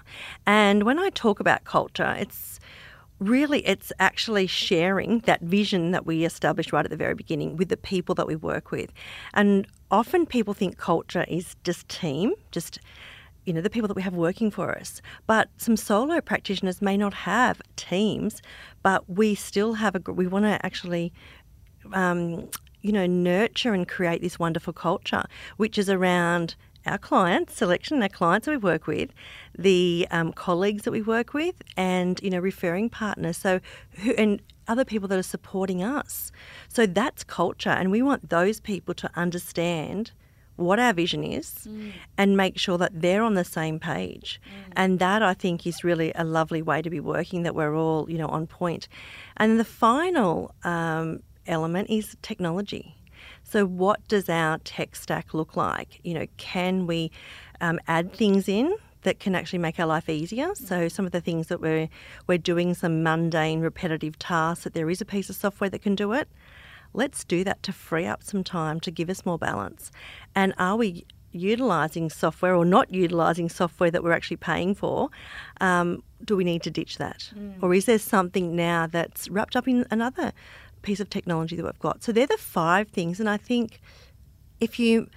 and 0.46 0.84
when 0.84 1.00
I 1.00 1.10
talk 1.10 1.40
about 1.40 1.63
culture, 1.63 2.16
it's 2.18 2.60
really 3.19 3.66
it's 3.66 3.92
actually 4.00 4.48
sharing 4.48 5.19
that 5.22 5.42
vision 5.42 5.92
that 5.92 6.06
we 6.06 6.25
established 6.25 6.74
right 6.74 6.86
at 6.86 6.92
the 6.92 6.98
very 6.98 7.16
beginning 7.16 7.56
with 7.56 7.69
the 7.69 7.78
people 7.78 8.13
that 8.16 8.28
we 8.28 8.36
work 8.36 8.72
with, 8.72 8.92
and 9.34 9.68
often 9.92 10.25
people 10.25 10.54
think 10.54 10.78
culture 10.78 11.25
is 11.28 11.56
just 11.63 11.88
team, 11.88 12.34
just 12.52 12.80
you 13.45 13.53
know, 13.53 13.62
the 13.62 13.69
people 13.69 13.88
that 13.88 13.95
we 13.95 14.01
have 14.01 14.15
working 14.15 14.51
for 14.51 14.77
us. 14.77 15.01
But 15.27 15.50
some 15.57 15.77
solo 15.77 16.21
practitioners 16.21 16.81
may 16.81 16.97
not 16.97 17.13
have 17.13 17.62
teams, 17.75 18.42
but 18.83 19.09
we 19.09 19.36
still 19.36 19.74
have 19.74 19.95
a, 19.95 20.12
we 20.12 20.27
want 20.27 20.45
to 20.45 20.65
actually, 20.65 21.13
um, 21.94 22.50
you 22.81 22.92
know, 22.92 23.06
nurture 23.06 23.74
and 23.74 23.88
create 23.88 24.21
this 24.21 24.39
wonderful 24.39 24.74
culture, 24.74 25.24
which 25.57 25.77
is 25.77 25.89
around 25.89 26.56
our 26.86 26.97
clients, 26.97 27.56
selection, 27.56 28.01
our 28.01 28.09
clients 28.09 28.45
that 28.45 28.51
we 28.51 28.57
work 28.57 28.86
with, 28.86 29.09
the 29.57 30.07
um, 30.12 30.31
colleagues 30.31 30.83
that 30.83 30.92
we 30.92 31.01
work 31.01 31.33
with, 31.33 31.56
and 31.75 32.19
you 32.21 32.30
know, 32.30 32.39
referring 32.39 32.89
partners. 32.89 33.38
So, 33.38 33.59
who, 33.94 34.12
and 34.12 34.42
other 34.68 34.86
people 34.86 35.07
that 35.07 35.18
are 35.18 35.24
supporting 35.24 35.83
us. 35.83 36.31
So 36.68 36.86
that's 36.86 37.24
culture, 37.24 37.69
and 37.69 37.92
we 37.92 38.01
want 38.01 38.30
those 38.30 38.59
people 38.59 38.94
to 38.95 39.09
understand 39.15 40.11
what 40.56 40.80
our 40.80 40.94
vision 40.94 41.24
is 41.24 41.68
mm. 41.68 41.92
and 42.18 42.38
make 42.38 42.57
sure 42.57 42.78
that 42.78 43.02
they're 43.02 43.24
on 43.24 43.33
the 43.33 43.44
same 43.44 43.80
page. 43.80 44.40
Mm. 44.45 44.74
And 44.76 45.00
that 45.00 45.21
I 45.21 45.33
think 45.33 45.68
is 45.68 45.83
really 45.83 46.12
a 46.16 46.24
lovely 46.24 46.62
way 46.62 46.81
to 46.81 46.90
be 46.90 47.00
working, 47.00 47.44
that 47.44 47.56
we're 47.56 47.76
all, 47.76 48.09
you 48.09 48.18
know, 48.18 48.28
on 48.28 48.47
point. 48.47 48.88
And 49.38 49.59
the 49.59 49.66
final 49.66 50.54
um, 50.64 51.21
element 51.47 51.90
is 51.90 52.16
technology. 52.21 52.95
So, 53.44 53.66
what 53.66 54.07
does 54.07 54.30
our 54.30 54.57
tech 54.59 54.95
stack 54.95 55.33
look 55.33 55.56
like? 55.56 56.00
You 56.04 56.16
know, 56.16 56.28
can 56.38 56.88
we 56.88 57.12
um, 57.62 57.80
add 57.88 58.14
things 58.14 58.50
in 58.50 58.76
that 59.04 59.19
can 59.19 59.35
actually 59.35 59.59
make 59.59 59.80
our 59.80 59.85
life 59.85 60.09
easier? 60.09 60.54
So, 60.56 60.88
some 60.88 61.06
of 61.06 61.12
the 61.12 61.21
things 61.21 61.47
that 61.47 61.62
we're 61.62 61.90
we're 62.28 62.38
doing, 62.38 62.74
some 62.74 63.04
mundane, 63.04 63.62
repetitive 63.62 64.18
tasks, 64.18 64.64
that 64.64 64.74
there 64.74 64.90
is 64.90 65.02
a 65.02 65.06
piece 65.06 65.30
of 65.30 65.35
software 65.35 65.69
that 65.69 65.81
can 65.81 65.95
do 65.95 66.14
it 66.14 66.28
let's 66.95 67.23
do 67.23 67.44
that 67.44 67.61
to 67.64 67.73
free 67.73 68.06
up 68.06 68.23
some 68.23 68.44
time 68.44 68.80
to 68.81 68.92
give 68.92 69.09
us 69.09 69.25
more 69.25 69.37
balance. 69.37 69.92
And 70.33 70.54
are 70.57 70.75
we 70.75 71.06
utilising 71.31 72.09
software 72.09 72.56
or 72.56 72.66
not 72.66 72.92
utilising 72.92 73.49
software 73.49 73.92
that 73.92 74.04
we're 74.04 74.14
actually 74.14 74.37
paying 74.37 74.73
for? 74.73 75.09
Um, 75.61 76.02
do 76.23 76.35
we 76.35 76.44
need 76.44 76.64
to 76.64 76.71
ditch 76.71 76.97
that? 76.97 77.31
Mm. 77.35 77.61
Or 77.61 77.73
is 77.73 77.85
there 77.85 77.99
something 77.99 78.56
now 78.56 78.87
that's 78.87 79.30
wrapped 79.30 79.56
up 79.56 79.68
in 79.68 79.85
another 79.92 80.31
piece 80.81 80.99
of 80.99 81.09
technology 81.09 81.56
that 81.56 81.66
we've 81.66 81.80
got? 81.80 82.04
So 82.04 82.11
they're 82.11 82.25
the 82.25 82.37
five 82.37 82.87
things. 82.87 83.19
And 83.19 83.30
I 83.30 83.37
think 83.37 83.81
if 84.59 84.80
you 84.80 85.09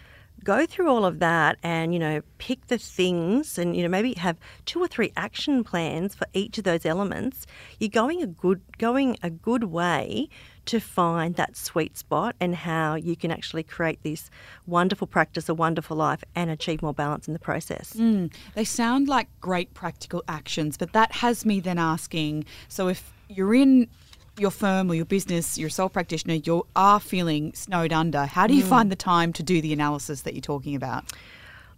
go 0.45 0.67
through 0.67 0.89
all 0.89 1.05
of 1.05 1.19
that 1.19 1.59
and 1.63 1.93
you 1.93 1.99
know 1.99 2.21
pick 2.39 2.67
the 2.69 2.79
things 2.79 3.59
and 3.59 3.77
you 3.77 3.83
know 3.83 3.89
maybe 3.89 4.15
have 4.15 4.37
two 4.67 4.81
or 4.81 4.87
three 4.87 5.13
action 5.17 5.65
plans 5.65 6.15
for 6.15 6.27
each 6.33 6.59
of 6.59 6.65
those 6.65 6.87
elements 6.87 7.47
you're 7.81 7.89
going 7.89 8.23
a 8.23 8.27
good 8.27 8.61
going 8.79 9.17
a 9.23 9.31
good 9.31 9.65
way 9.65 10.29
to 10.69 10.81
find 10.81 11.35
that 11.37 11.57
sweet 11.57 11.97
spot 11.97 12.37
and 12.41 12.55
how 12.55 12.95
you 12.95 13.17
can 13.17 13.31
actually 13.31 13.63
create 13.63 14.03
this 14.03 14.31
wonderful 14.67 15.07
practice, 15.07 15.49
a 15.49 15.55
wonderful 15.55 15.97
life, 15.97 16.23
and 16.35 16.51
achieve 16.51 16.83
more 16.83 16.93
balance 16.93 17.27
in 17.27 17.33
the 17.33 17.39
process. 17.39 17.95
Mm, 17.95 18.31
they 18.55 18.65
sound 18.65 19.09
like 19.09 19.29
great 19.41 19.73
practical 19.73 20.23
actions, 20.29 20.77
but 20.77 20.93
that 20.93 21.11
has 21.13 21.47
me 21.47 21.59
then 21.59 21.79
asking 21.79 22.45
so 22.69 22.89
if 22.89 23.13
you're 23.31 23.55
in 23.55 23.89
your 24.37 24.51
firm 24.51 24.91
or 24.91 24.95
your 24.95 25.07
business, 25.07 25.57
you're 25.57 25.69
a 25.69 25.71
sole 25.71 25.89
practitioner, 25.89 26.35
you 26.35 26.67
are 26.77 27.01
feeling 27.01 27.55
snowed 27.55 27.93
under, 27.93 28.27
how 28.27 28.47
do 28.47 28.55
you 28.55 28.63
mm. 28.63 28.69
find 28.69 28.93
the 28.93 28.97
time 28.97 29.33
to 29.33 29.43
do 29.43 29.63
the 29.63 29.73
analysis 29.73 30.21
that 30.23 30.35
you're 30.35 30.43
talking 30.43 30.75
about? 30.75 31.05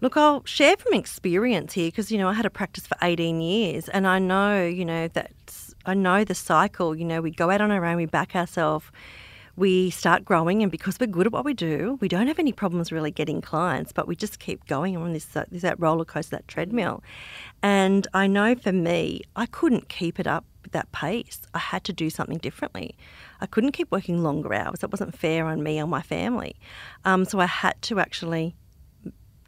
Look, 0.01 0.17
I'll 0.17 0.45
share 0.47 0.77
from 0.77 0.95
experience 0.95 1.75
here 1.75 1.89
because, 1.89 2.11
you 2.11 2.19
know, 2.19 2.29
I 2.29 2.33
had 2.33 2.47
a 2.47 2.51
practice 2.51 2.87
for 2.87 2.97
18 3.03 3.41
years 3.41 3.89
and 3.89 4.07
I 4.07 4.19
know, 4.19 4.67
you 4.67 4.85
know, 4.85 5.09
that 5.09 5.31
I 5.91 5.95
know 5.95 6.23
the 6.23 6.37
cycle. 6.37 6.95
You 6.95 7.05
know, 7.05 7.21
we 7.21 7.33
go 7.33 7.51
out 7.51 7.61
on 7.61 7.73
our 7.73 7.85
own, 7.85 7.97
we 7.97 8.07
back 8.07 8.37
ourselves, 8.37 8.87
we 9.57 9.91
start 9.91 10.25
growing, 10.25 10.63
and 10.63 10.71
because 10.71 11.01
we're 11.01 11.09
good 11.09 11.27
at 11.27 11.33
what 11.33 11.45
we 11.45 11.53
do, 11.53 11.99
we 12.01 12.07
don't 12.07 12.29
have 12.29 12.39
any 12.39 12.53
problems 12.53 12.93
really 12.93 13.11
getting 13.11 13.41
clients, 13.41 13.91
but 13.91 14.07
we 14.07 14.15
just 14.15 14.39
keep 14.39 14.65
going 14.67 14.97
on 14.97 15.13
this, 15.13 15.37
uh, 15.37 15.47
that 15.51 15.81
roller 15.81 16.05
coaster, 16.05 16.37
that 16.37 16.47
treadmill. 16.47 17.03
And 17.61 18.07
I 18.15 18.29
know 18.29 18.55
for 18.55 18.71
me, 18.71 19.23
I 19.35 19.47
couldn't 19.47 19.89
keep 19.89 20.21
it 20.21 20.29
up 20.29 20.45
with 20.63 20.71
that 20.73 20.93
pace. 20.93 21.43
I 21.55 21.59
had 21.59 21.83
to 21.85 21.93
do 21.93 22.09
something 22.09 22.39
differently. 22.39 22.95
I 23.41 23.47
couldn't 23.47 23.73
keep 23.73 23.91
working 23.91 24.23
longer 24.23 24.55
hours. 24.55 24.79
That 24.79 24.93
wasn't 24.93 25.19
fair 25.19 25.47
on 25.47 25.65
me 25.65 25.83
or 25.83 25.89
my 25.89 26.03
family. 26.03 26.55
Um, 27.05 27.25
so 27.25 27.41
I 27.41 27.47
had 27.47 27.83
to 27.83 27.99
actually 27.99 28.55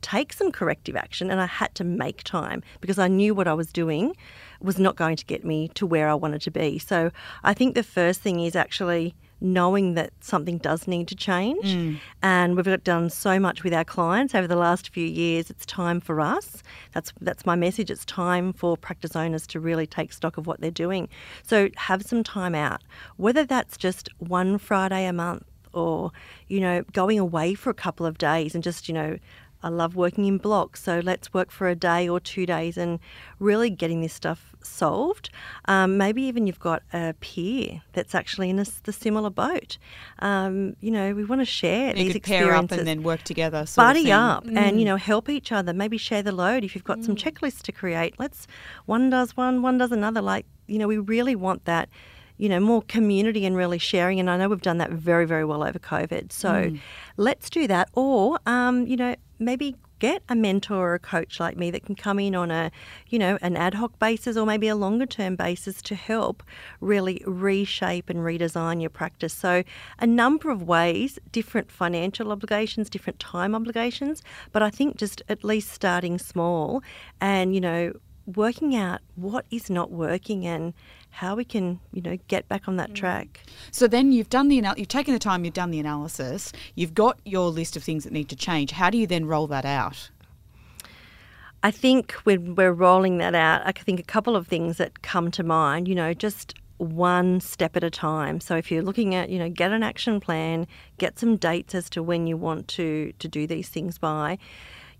take 0.02 0.32
some 0.32 0.50
corrective 0.50 0.96
action 0.96 1.30
and 1.30 1.40
I 1.40 1.46
had 1.46 1.74
to 1.76 1.84
make 1.84 2.24
time 2.24 2.62
because 2.80 2.98
I 2.98 3.08
knew 3.08 3.34
what 3.34 3.46
I 3.46 3.54
was 3.54 3.72
doing 3.72 4.16
was 4.64 4.78
not 4.78 4.96
going 4.96 5.16
to 5.16 5.24
get 5.24 5.44
me 5.44 5.68
to 5.74 5.86
where 5.86 6.08
I 6.08 6.14
wanted 6.14 6.42
to 6.42 6.50
be. 6.50 6.78
So 6.78 7.10
I 7.42 7.54
think 7.54 7.74
the 7.74 7.82
first 7.82 8.20
thing 8.20 8.40
is 8.40 8.56
actually 8.56 9.14
knowing 9.42 9.94
that 9.94 10.12
something 10.20 10.56
does 10.58 10.86
need 10.86 11.08
to 11.08 11.16
change. 11.16 11.64
Mm. 11.64 11.98
And 12.22 12.56
we've 12.56 12.84
done 12.84 13.10
so 13.10 13.40
much 13.40 13.64
with 13.64 13.74
our 13.74 13.84
clients 13.84 14.34
over 14.34 14.46
the 14.46 14.56
last 14.56 14.90
few 14.90 15.06
years. 15.06 15.50
It's 15.50 15.66
time 15.66 16.00
for 16.00 16.20
us. 16.20 16.62
That's 16.92 17.12
that's 17.20 17.44
my 17.44 17.56
message. 17.56 17.90
It's 17.90 18.04
time 18.04 18.52
for 18.52 18.76
practice 18.76 19.16
owners 19.16 19.46
to 19.48 19.60
really 19.60 19.86
take 19.86 20.12
stock 20.12 20.38
of 20.38 20.46
what 20.46 20.60
they're 20.60 20.70
doing. 20.70 21.08
So 21.42 21.68
have 21.76 22.02
some 22.02 22.22
time 22.22 22.54
out, 22.54 22.82
whether 23.16 23.44
that's 23.44 23.76
just 23.76 24.08
one 24.18 24.58
Friday 24.58 25.06
a 25.06 25.12
month 25.12 25.44
or 25.72 26.12
you 26.48 26.60
know 26.60 26.84
going 26.92 27.18
away 27.18 27.54
for 27.54 27.70
a 27.70 27.74
couple 27.74 28.06
of 28.06 28.18
days 28.18 28.54
and 28.54 28.62
just 28.62 28.88
you 28.88 28.94
know 28.94 29.18
I 29.62 29.68
love 29.68 29.94
working 29.94 30.24
in 30.26 30.38
blocks, 30.38 30.82
so 30.82 31.00
let's 31.02 31.32
work 31.32 31.50
for 31.50 31.68
a 31.68 31.74
day 31.74 32.08
or 32.08 32.20
two 32.20 32.46
days 32.46 32.76
and 32.76 32.98
really 33.38 33.70
getting 33.70 34.00
this 34.00 34.12
stuff 34.12 34.54
solved. 34.62 35.30
Um, 35.66 35.96
maybe 35.96 36.22
even 36.22 36.46
you've 36.46 36.60
got 36.60 36.82
a 36.92 37.14
peer 37.20 37.82
that's 37.92 38.14
actually 38.14 38.50
in 38.50 38.58
a, 38.58 38.66
the 38.84 38.92
similar 38.92 39.30
boat. 39.30 39.78
Um, 40.18 40.76
you 40.80 40.90
know, 40.90 41.14
we 41.14 41.24
want 41.24 41.40
to 41.40 41.44
share 41.44 41.88
you 41.88 41.94
these 41.94 42.06
could 42.08 42.16
experiences. 42.16 42.48
pair 42.48 42.56
up 42.56 42.72
and 42.72 42.86
then 42.86 43.02
work 43.02 43.22
together. 43.22 43.64
Buddy 43.76 44.10
up 44.10 44.44
mm. 44.44 44.56
and, 44.56 44.78
you 44.78 44.84
know, 44.84 44.96
help 44.96 45.28
each 45.28 45.52
other. 45.52 45.72
Maybe 45.72 45.98
share 45.98 46.22
the 46.22 46.32
load. 46.32 46.64
If 46.64 46.74
you've 46.74 46.84
got 46.84 46.98
mm. 46.98 47.06
some 47.06 47.16
checklists 47.16 47.62
to 47.62 47.72
create, 47.72 48.14
let's, 48.18 48.46
one 48.86 49.10
does 49.10 49.36
one, 49.36 49.62
one 49.62 49.78
does 49.78 49.92
another. 49.92 50.20
Like, 50.20 50.46
you 50.66 50.78
know, 50.78 50.88
we 50.88 50.98
really 50.98 51.36
want 51.36 51.64
that 51.66 51.88
you 52.42 52.48
know, 52.48 52.58
more 52.58 52.82
community 52.82 53.46
and 53.46 53.54
really 53.54 53.78
sharing. 53.78 54.18
And 54.18 54.28
I 54.28 54.36
know 54.36 54.48
we've 54.48 54.60
done 54.60 54.78
that 54.78 54.90
very, 54.90 55.26
very 55.26 55.44
well 55.44 55.62
over 55.62 55.78
COVID. 55.78 56.32
So 56.32 56.50
mm. 56.50 56.80
let's 57.16 57.48
do 57.48 57.68
that. 57.68 57.88
Or, 57.94 58.40
um, 58.46 58.84
you 58.88 58.96
know, 58.96 59.14
maybe 59.38 59.76
get 60.00 60.24
a 60.28 60.34
mentor 60.34 60.88
or 60.88 60.94
a 60.94 60.98
coach 60.98 61.38
like 61.38 61.56
me 61.56 61.70
that 61.70 61.86
can 61.86 61.94
come 61.94 62.18
in 62.18 62.34
on 62.34 62.50
a, 62.50 62.72
you 63.10 63.16
know, 63.16 63.38
an 63.42 63.56
ad 63.56 63.74
hoc 63.74 63.96
basis 64.00 64.36
or 64.36 64.44
maybe 64.44 64.66
a 64.66 64.74
longer 64.74 65.06
term 65.06 65.36
basis 65.36 65.80
to 65.82 65.94
help 65.94 66.42
really 66.80 67.22
reshape 67.28 68.10
and 68.10 68.18
redesign 68.18 68.80
your 68.80 68.90
practice. 68.90 69.32
So, 69.32 69.62
a 70.00 70.06
number 70.08 70.50
of 70.50 70.64
ways, 70.64 71.20
different 71.30 71.70
financial 71.70 72.32
obligations, 72.32 72.90
different 72.90 73.20
time 73.20 73.54
obligations, 73.54 74.20
but 74.50 74.64
I 74.64 74.70
think 74.70 74.96
just 74.96 75.22
at 75.28 75.44
least 75.44 75.70
starting 75.70 76.18
small 76.18 76.82
and, 77.20 77.54
you 77.54 77.60
know, 77.60 77.92
working 78.26 78.74
out 78.76 79.00
what 79.16 79.44
is 79.50 79.68
not 79.68 79.90
working 79.90 80.46
and 80.46 80.74
how 81.10 81.34
we 81.34 81.44
can, 81.44 81.80
you 81.92 82.00
know, 82.00 82.16
get 82.28 82.48
back 82.48 82.68
on 82.68 82.76
that 82.76 82.90
mm. 82.90 82.94
track. 82.94 83.40
So 83.70 83.86
then 83.86 84.12
you've 84.12 84.30
done 84.30 84.48
the 84.48 84.58
anal- 84.58 84.78
you've 84.78 84.88
taken 84.88 85.12
the 85.12 85.20
time, 85.20 85.44
you've 85.44 85.54
done 85.54 85.70
the 85.70 85.80
analysis, 85.80 86.52
you've 86.74 86.94
got 86.94 87.18
your 87.24 87.50
list 87.50 87.76
of 87.76 87.82
things 87.82 88.04
that 88.04 88.12
need 88.12 88.28
to 88.28 88.36
change. 88.36 88.72
How 88.72 88.90
do 88.90 88.98
you 88.98 89.06
then 89.06 89.26
roll 89.26 89.46
that 89.48 89.64
out? 89.64 90.10
I 91.62 91.70
think 91.70 92.12
when 92.24 92.56
we're 92.56 92.72
rolling 92.72 93.18
that 93.18 93.34
out, 93.34 93.62
I 93.64 93.72
think 93.72 94.00
a 94.00 94.04
couple 94.04 94.34
of 94.34 94.48
things 94.48 94.78
that 94.78 95.02
come 95.02 95.30
to 95.32 95.44
mind, 95.44 95.86
you 95.86 95.94
know, 95.94 96.12
just 96.12 96.54
one 96.78 97.40
step 97.40 97.76
at 97.76 97.84
a 97.84 97.90
time. 97.90 98.40
So 98.40 98.56
if 98.56 98.70
you're 98.70 98.82
looking 98.82 99.14
at, 99.14 99.28
you 99.28 99.38
know, 99.38 99.48
get 99.48 99.70
an 99.70 99.84
action 99.84 100.18
plan, 100.18 100.66
get 100.98 101.18
some 101.18 101.36
dates 101.36 101.74
as 101.74 101.88
to 101.90 102.02
when 102.02 102.26
you 102.26 102.36
want 102.36 102.66
to 102.68 103.12
to 103.20 103.28
do 103.28 103.46
these 103.46 103.68
things 103.68 103.98
by, 103.98 104.38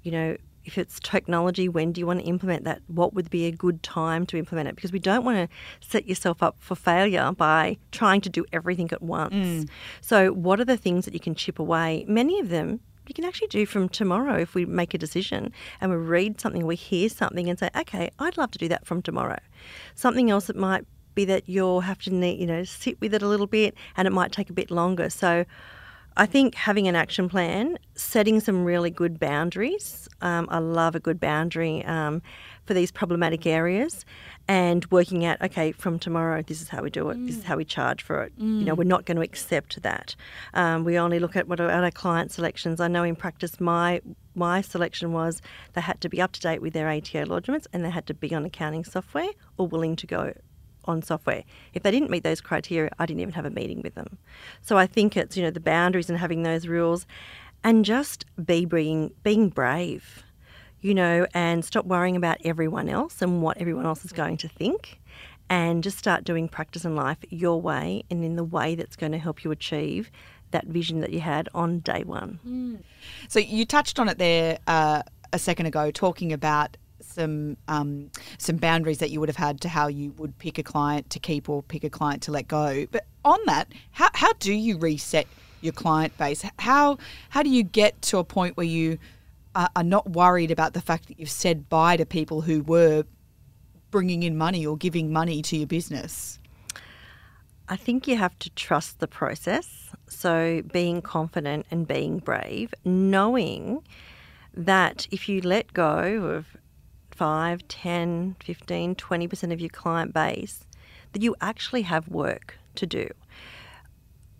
you 0.02 0.12
know, 0.12 0.37
if 0.64 0.78
it's 0.78 1.00
technology, 1.00 1.69
when 1.69 1.92
do 1.92 2.00
you 2.00 2.07
want 2.07 2.21
to 2.21 2.26
implement 2.26 2.64
that? 2.64 2.83
What 2.87 3.14
would 3.14 3.31
be 3.31 3.47
a 3.47 3.52
good 3.52 3.83
time 3.83 4.26
to 4.26 4.37
implement 4.37 4.69
it? 4.69 4.76
Because 4.76 4.92
we 4.92 4.99
don't 4.99 5.25
want 5.25 5.38
to 5.38 5.87
set 5.87 6.09
yourself 6.09 6.42
up 6.42 6.57
for 6.59 6.75
failure 6.75 7.33
by 7.33 7.78
trying 7.90 8.21
to 8.23 8.28
do 8.28 8.45
everything 8.52 8.90
at 8.92 9.02
once. 9.02 9.35
Mm. 9.35 9.69
So, 10.00 10.33
what 10.33 10.61
are 10.61 10.64
the 10.64 10.76
things 10.76 11.04
that 11.04 11.14
you 11.14 11.21
can 11.21 11.35
chip 11.35 11.59
away? 11.59 12.04
Many 12.09 12.40
of 12.40 12.49
them 12.49 12.81
you 13.09 13.14
can 13.14 13.25
actually 13.25 13.49
do 13.49 13.66
from 13.66 13.88
tomorrow 13.88 14.38
if 14.40 14.54
we 14.54 14.64
make 14.64 14.95
a 14.95 14.99
decision 14.99 15.52
and 15.81 15.90
we 15.90 15.97
read 15.97 16.40
something, 16.40 16.64
we 16.64 16.76
hear 16.76 17.09
something 17.09 17.49
and 17.50 17.59
say, 17.59 17.69
okay, 17.76 18.11
I'd 18.19 18.37
love 18.37 18.52
to 18.52 18.59
do 18.59 18.69
that 18.69 18.87
from 18.87 19.02
tomorrow. 19.02 19.38
Something 19.95 20.31
else 20.31 20.47
that 20.47 20.57
might 20.57 20.87
be 21.14 21.25
that 21.26 21.49
you'll 21.49 21.81
have 21.81 21.99
to, 21.99 22.11
you 22.14 22.47
know, 22.47 22.64
sit 22.64 23.00
with 23.00 23.12
it 23.12 23.23
a 23.23 23.28
little 23.28 23.47
bit 23.47 23.75
and 23.97 24.07
it 24.07 24.12
might 24.12 24.33
take 24.33 24.50
a 24.50 24.52
bit 24.52 24.71
longer. 24.71 25.11
So, 25.11 25.45
I 26.16 26.26
think 26.26 26.54
having 26.54 26.88
an 26.88 26.97
action 26.97 27.28
plan, 27.28 27.78
setting 27.95 28.40
some 28.40 28.64
really 28.64 28.90
good 28.90 29.19
boundaries. 29.19 30.09
Um, 30.21 30.47
I 30.50 30.59
love 30.59 30.95
a 30.95 31.00
good 31.00 31.19
boundary 31.19 31.85
um, 31.85 32.23
for 32.66 32.75
these 32.75 32.90
problematic 32.90 33.47
areas, 33.47 34.04
and 34.47 34.85
working 34.90 35.25
out 35.25 35.40
okay 35.40 35.73
from 35.73 35.99
tomorrow 35.99 36.42
this 36.42 36.61
is 36.61 36.69
how 36.69 36.83
we 36.83 36.90
do 36.90 37.09
it. 37.11 37.16
Mm. 37.16 37.26
This 37.26 37.37
is 37.37 37.45
how 37.45 37.57
we 37.57 37.64
charge 37.64 38.02
for 38.02 38.23
it. 38.23 38.38
Mm. 38.38 38.59
You 38.61 38.64
know, 38.64 38.75
mm. 38.75 38.78
we're 38.78 38.85
not 38.85 39.07
going 39.07 39.16
to 39.16 39.23
accept 39.23 39.83
that. 39.83 40.14
Um, 40.54 40.85
we 40.85 40.99
only 40.99 41.19
look 41.19 41.35
at 41.35 41.49
what 41.49 41.61
are 41.61 41.71
our 41.71 41.90
client 41.90 42.31
selections. 42.31 42.81
I 42.81 42.88
know 42.88 43.04
in 43.04 43.16
practice 43.16 43.61
my 43.61 44.00
my 44.35 44.61
selection 44.61 45.12
was 45.12 45.42
they 45.75 45.81
had 45.81 46.00
to 46.00 46.09
be 46.09 46.21
up 46.21 46.33
to 46.33 46.40
date 46.40 46.62
with 46.62 46.73
their 46.73 46.88
ATO 46.88 47.25
lodgements 47.25 47.66
and 47.73 47.85
they 47.85 47.90
had 47.90 48.07
to 48.07 48.14
be 48.14 48.35
on 48.35 48.45
accounting 48.45 48.85
software 48.85 49.28
or 49.59 49.66
willing 49.66 49.95
to 49.97 50.07
go 50.07 50.33
on 50.84 51.02
software. 51.02 51.44
If 51.74 51.82
they 51.82 51.90
didn't 51.90 52.10
meet 52.10 52.24
those 52.24 52.40
criteria, 52.40 52.90
I 52.98 53.06
didn't 53.06 53.20
even 53.20 53.34
have 53.34 53.44
a 53.44 53.50
meeting 53.50 53.82
with 53.82 53.94
them. 53.94 54.18
So 54.60 54.78
I 54.78 54.86
think 54.86 55.16
it's, 55.16 55.36
you 55.36 55.42
know, 55.42 55.50
the 55.50 55.60
boundaries 55.60 56.08
and 56.08 56.18
having 56.18 56.42
those 56.42 56.66
rules 56.66 57.06
and 57.64 57.84
just 57.84 58.24
be 58.44 58.64
being, 58.64 59.12
being 59.22 59.48
brave, 59.48 60.22
you 60.80 60.94
know, 60.94 61.26
and 61.32 61.64
stop 61.64 61.86
worrying 61.86 62.16
about 62.16 62.38
everyone 62.44 62.88
else 62.88 63.22
and 63.22 63.42
what 63.42 63.58
everyone 63.58 63.86
else 63.86 64.04
is 64.04 64.12
going 64.12 64.36
to 64.38 64.48
think 64.48 65.00
and 65.48 65.84
just 65.84 65.98
start 65.98 66.24
doing 66.24 66.48
practice 66.48 66.84
in 66.84 66.96
life 66.96 67.18
your 67.28 67.60
way 67.60 68.02
and 68.10 68.24
in 68.24 68.36
the 68.36 68.44
way 68.44 68.74
that's 68.74 68.96
going 68.96 69.12
to 69.12 69.18
help 69.18 69.44
you 69.44 69.50
achieve 69.50 70.10
that 70.50 70.66
vision 70.66 71.00
that 71.00 71.10
you 71.10 71.20
had 71.20 71.48
on 71.54 71.80
day 71.80 72.04
one. 72.04 72.38
Mm. 72.46 72.78
So 73.28 73.38
you 73.38 73.64
touched 73.64 73.98
on 73.98 74.08
it 74.08 74.18
there 74.18 74.58
uh, 74.66 75.02
a 75.32 75.38
second 75.38 75.66
ago, 75.66 75.90
talking 75.90 76.32
about 76.32 76.76
some 77.12 77.57
um, 77.69 78.11
some 78.38 78.57
boundaries 78.57 78.99
that 78.99 79.11
you 79.11 79.21
would 79.21 79.28
have 79.28 79.37
had 79.37 79.61
to 79.62 79.69
how 79.69 79.87
you 79.87 80.12
would 80.12 80.37
pick 80.38 80.59
a 80.59 80.62
client 80.62 81.11
to 81.11 81.19
keep 81.19 81.49
or 81.49 81.62
pick 81.62 81.85
a 81.85 81.90
client 81.90 82.23
to 82.25 82.33
let 82.33 82.49
go. 82.49 82.87
But 82.90 83.07
on 83.25 83.38
that, 83.47 83.73
how, 83.92 84.09
how 84.14 84.33
do 84.35 84.52
you 84.52 84.78
reset 84.78 85.26
your 85.61 85.73
client 85.73 86.16
base? 86.19 86.45
How 86.59 86.99
how 87.31 87.42
do 87.42 87.50
you 87.50 87.62
get 87.62 88.00
to 88.02 88.19
a 88.19 88.25
point 88.25 88.57
where 88.57 88.66
you 88.66 88.99
are, 89.54 89.69
are 89.76 89.85
not 89.85 90.11
worried 90.11 90.50
about 90.50 90.73
the 90.75 90.81
fact 90.81 91.09
that 91.09 91.19
you've 91.19 91.31
said 91.31 91.69
bye 91.69 91.97
to 91.97 92.07
people 92.07 92.40
who 92.40 92.62
were 92.62 93.04
bringing 93.90 94.23
in 94.23 94.37
money 94.37 94.66
or 94.66 94.76
giving 94.76 95.12
money 95.12 95.42
to 95.42 95.57
your 95.57 95.66
business? 95.66 96.38
I 97.69 97.76
think 97.76 98.07
you 98.07 98.16
have 98.16 98.38
to 98.40 98.50
trust 98.50 98.99
the 98.99 99.07
process. 99.07 99.90
So 100.09 100.62
being 100.73 101.00
confident 101.00 101.66
and 101.71 101.87
being 101.87 102.19
brave, 102.19 102.75
knowing 102.85 103.83
that 104.54 105.07
if 105.11 105.28
you 105.28 105.40
let 105.40 105.73
go 105.73 106.37
of 106.37 106.57
5, 107.23 107.69
10, 107.69 108.35
15, 108.43 108.97
20% 108.97 109.52
of 109.52 109.61
your 109.61 109.69
client 109.69 110.12
base, 110.12 110.67
that 111.12 111.23
you 111.23 111.37
actually 111.41 111.83
have 111.83 112.09
work 112.09 112.59
to 112.75 112.85
do. 112.85 113.09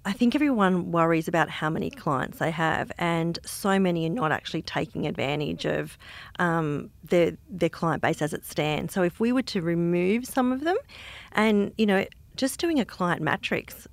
I 0.05 0.11
think 0.11 0.35
everyone 0.35 0.91
worries 0.91 1.29
about 1.29 1.49
how 1.49 1.71
many 1.71 1.91
clients 1.91 2.41
they 2.41 2.51
have, 2.51 2.91
and 2.99 3.39
so 3.45 3.79
many 3.79 4.07
are 4.07 4.12
not 4.12 4.33
actually 4.33 4.62
taking 4.62 5.07
advantage 5.07 5.65
of 5.65 5.97
um, 6.41 6.91
their 7.05 7.37
their 7.49 7.69
client 7.69 8.03
base 8.03 8.21
as 8.21 8.33
it 8.33 8.45
stands. 8.45 8.93
So 8.93 9.05
if 9.05 9.21
we 9.21 9.31
were 9.31 9.43
to 9.43 9.62
remove 9.62 10.27
some 10.27 10.51
of 10.51 10.62
them, 10.65 10.77
and 11.31 11.73
you 11.79 11.87
know, 11.87 12.05
just 12.35 12.59
doing 12.59 12.81
a 12.81 12.85
client 12.85 13.23
matrix, 13.23 13.87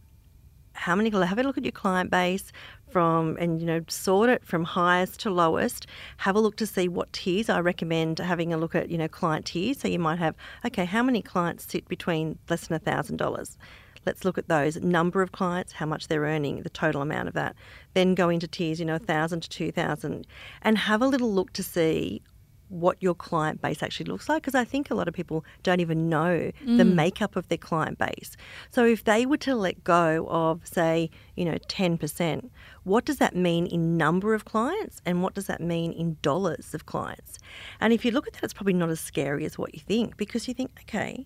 how 0.80 0.96
many 0.96 1.10
have 1.10 1.38
a 1.38 1.44
look 1.44 1.58
at 1.58 1.66
your 1.66 1.74
client 1.74 2.10
base 2.10 2.54
from 2.90 3.36
and 3.38 3.60
you 3.60 3.68
know 3.68 3.82
sort 3.90 4.30
it 4.30 4.46
from 4.46 4.64
highest 4.64 5.20
to 5.20 5.30
lowest. 5.30 5.86
Have 6.18 6.38
a 6.38 6.40
look 6.40 6.56
to 6.56 6.66
see 6.66 6.88
what 6.88 7.12
tiers. 7.12 7.50
I 7.50 7.60
recommend 7.60 8.20
having 8.20 8.54
a 8.54 8.58
look 8.58 8.76
at 8.76 8.90
you 8.90 8.98
know 8.98 9.10
client 9.10 9.46
tiers. 9.46 9.80
So 9.80 9.90
you 9.90 10.00
might 10.00 10.20
have 10.20 10.36
okay 10.66 10.86
how 10.86 11.04
many 11.04 11.22
clients 11.22 11.66
sit 11.70 11.88
between 11.90 12.40
less 12.50 12.68
than 12.68 12.76
a 12.78 12.80
thousand 12.80 13.18
dollars? 13.18 13.58
Let's 14.06 14.24
look 14.24 14.38
at 14.38 14.48
those. 14.48 14.78
Number 14.78 15.22
of 15.22 15.34
clients 15.34 15.74
how 15.74 15.86
much 15.86 16.08
they're 16.08 16.22
earning 16.22 16.62
the 16.64 16.70
total 16.70 17.02
amount 17.02 17.28
of 17.28 17.34
that. 17.34 17.58
Then 17.94 18.16
go 18.16 18.30
into 18.30 18.48
tiers 18.48 18.80
you 18.80 18.86
know 18.86 18.96
a 18.96 19.00
1000 19.00 19.42
to 19.42 19.50
2000 19.50 20.26
and 20.62 20.78
have 20.78 21.02
a 21.02 21.08
little 21.08 21.32
look 21.34 21.52
to 21.54 21.64
see 21.64 22.22
what 22.70 23.02
your 23.02 23.16
client 23.16 23.62
base 23.62 23.84
actually 23.84 24.06
looks 24.06 24.30
like 24.30 24.42
because 24.44 24.56
I 24.56 24.64
think 24.64 24.90
a 24.90 24.96
lot 24.96 25.08
of 25.08 25.14
people 25.14 25.44
don't 25.64 25.80
even 25.80 26.08
know 26.08 26.52
mm. 26.66 26.78
the 26.78 26.86
makeup 26.86 27.36
of 27.36 27.48
their 27.50 27.58
client 27.58 27.98
base. 27.98 28.38
So 28.72 28.86
if 28.86 29.04
they 29.04 29.26
were 29.26 29.38
to 29.38 29.56
let 29.56 29.84
go 29.84 30.28
of 30.30 30.66
say, 30.66 31.10
you 31.36 31.46
know, 31.46 31.58
10%, 31.68 32.50
what 32.84 33.06
does 33.06 33.18
that 33.18 33.36
mean 33.36 33.66
in 33.66 33.98
number 33.98 34.34
of 34.34 34.46
clients 34.46 35.02
and 35.06 35.22
what 35.24 35.34
does 35.34 35.48
that 35.48 35.62
mean 35.62 35.92
in 35.92 36.18
dollars 36.22 36.74
of 36.74 36.86
clients? 36.86 37.40
And 37.82 37.92
if 37.92 38.06
you 38.06 38.12
look 38.12 38.28
at 38.28 38.34
that 38.34 38.44
it's 38.44 38.54
probably 38.54 38.74
not 38.74 38.90
as 38.90 39.00
scary 39.00 39.46
as 39.46 39.58
what 39.58 39.74
you 39.74 39.82
think 39.82 40.16
because 40.16 40.48
you 40.48 40.54
think, 40.54 40.72
okay, 40.82 41.26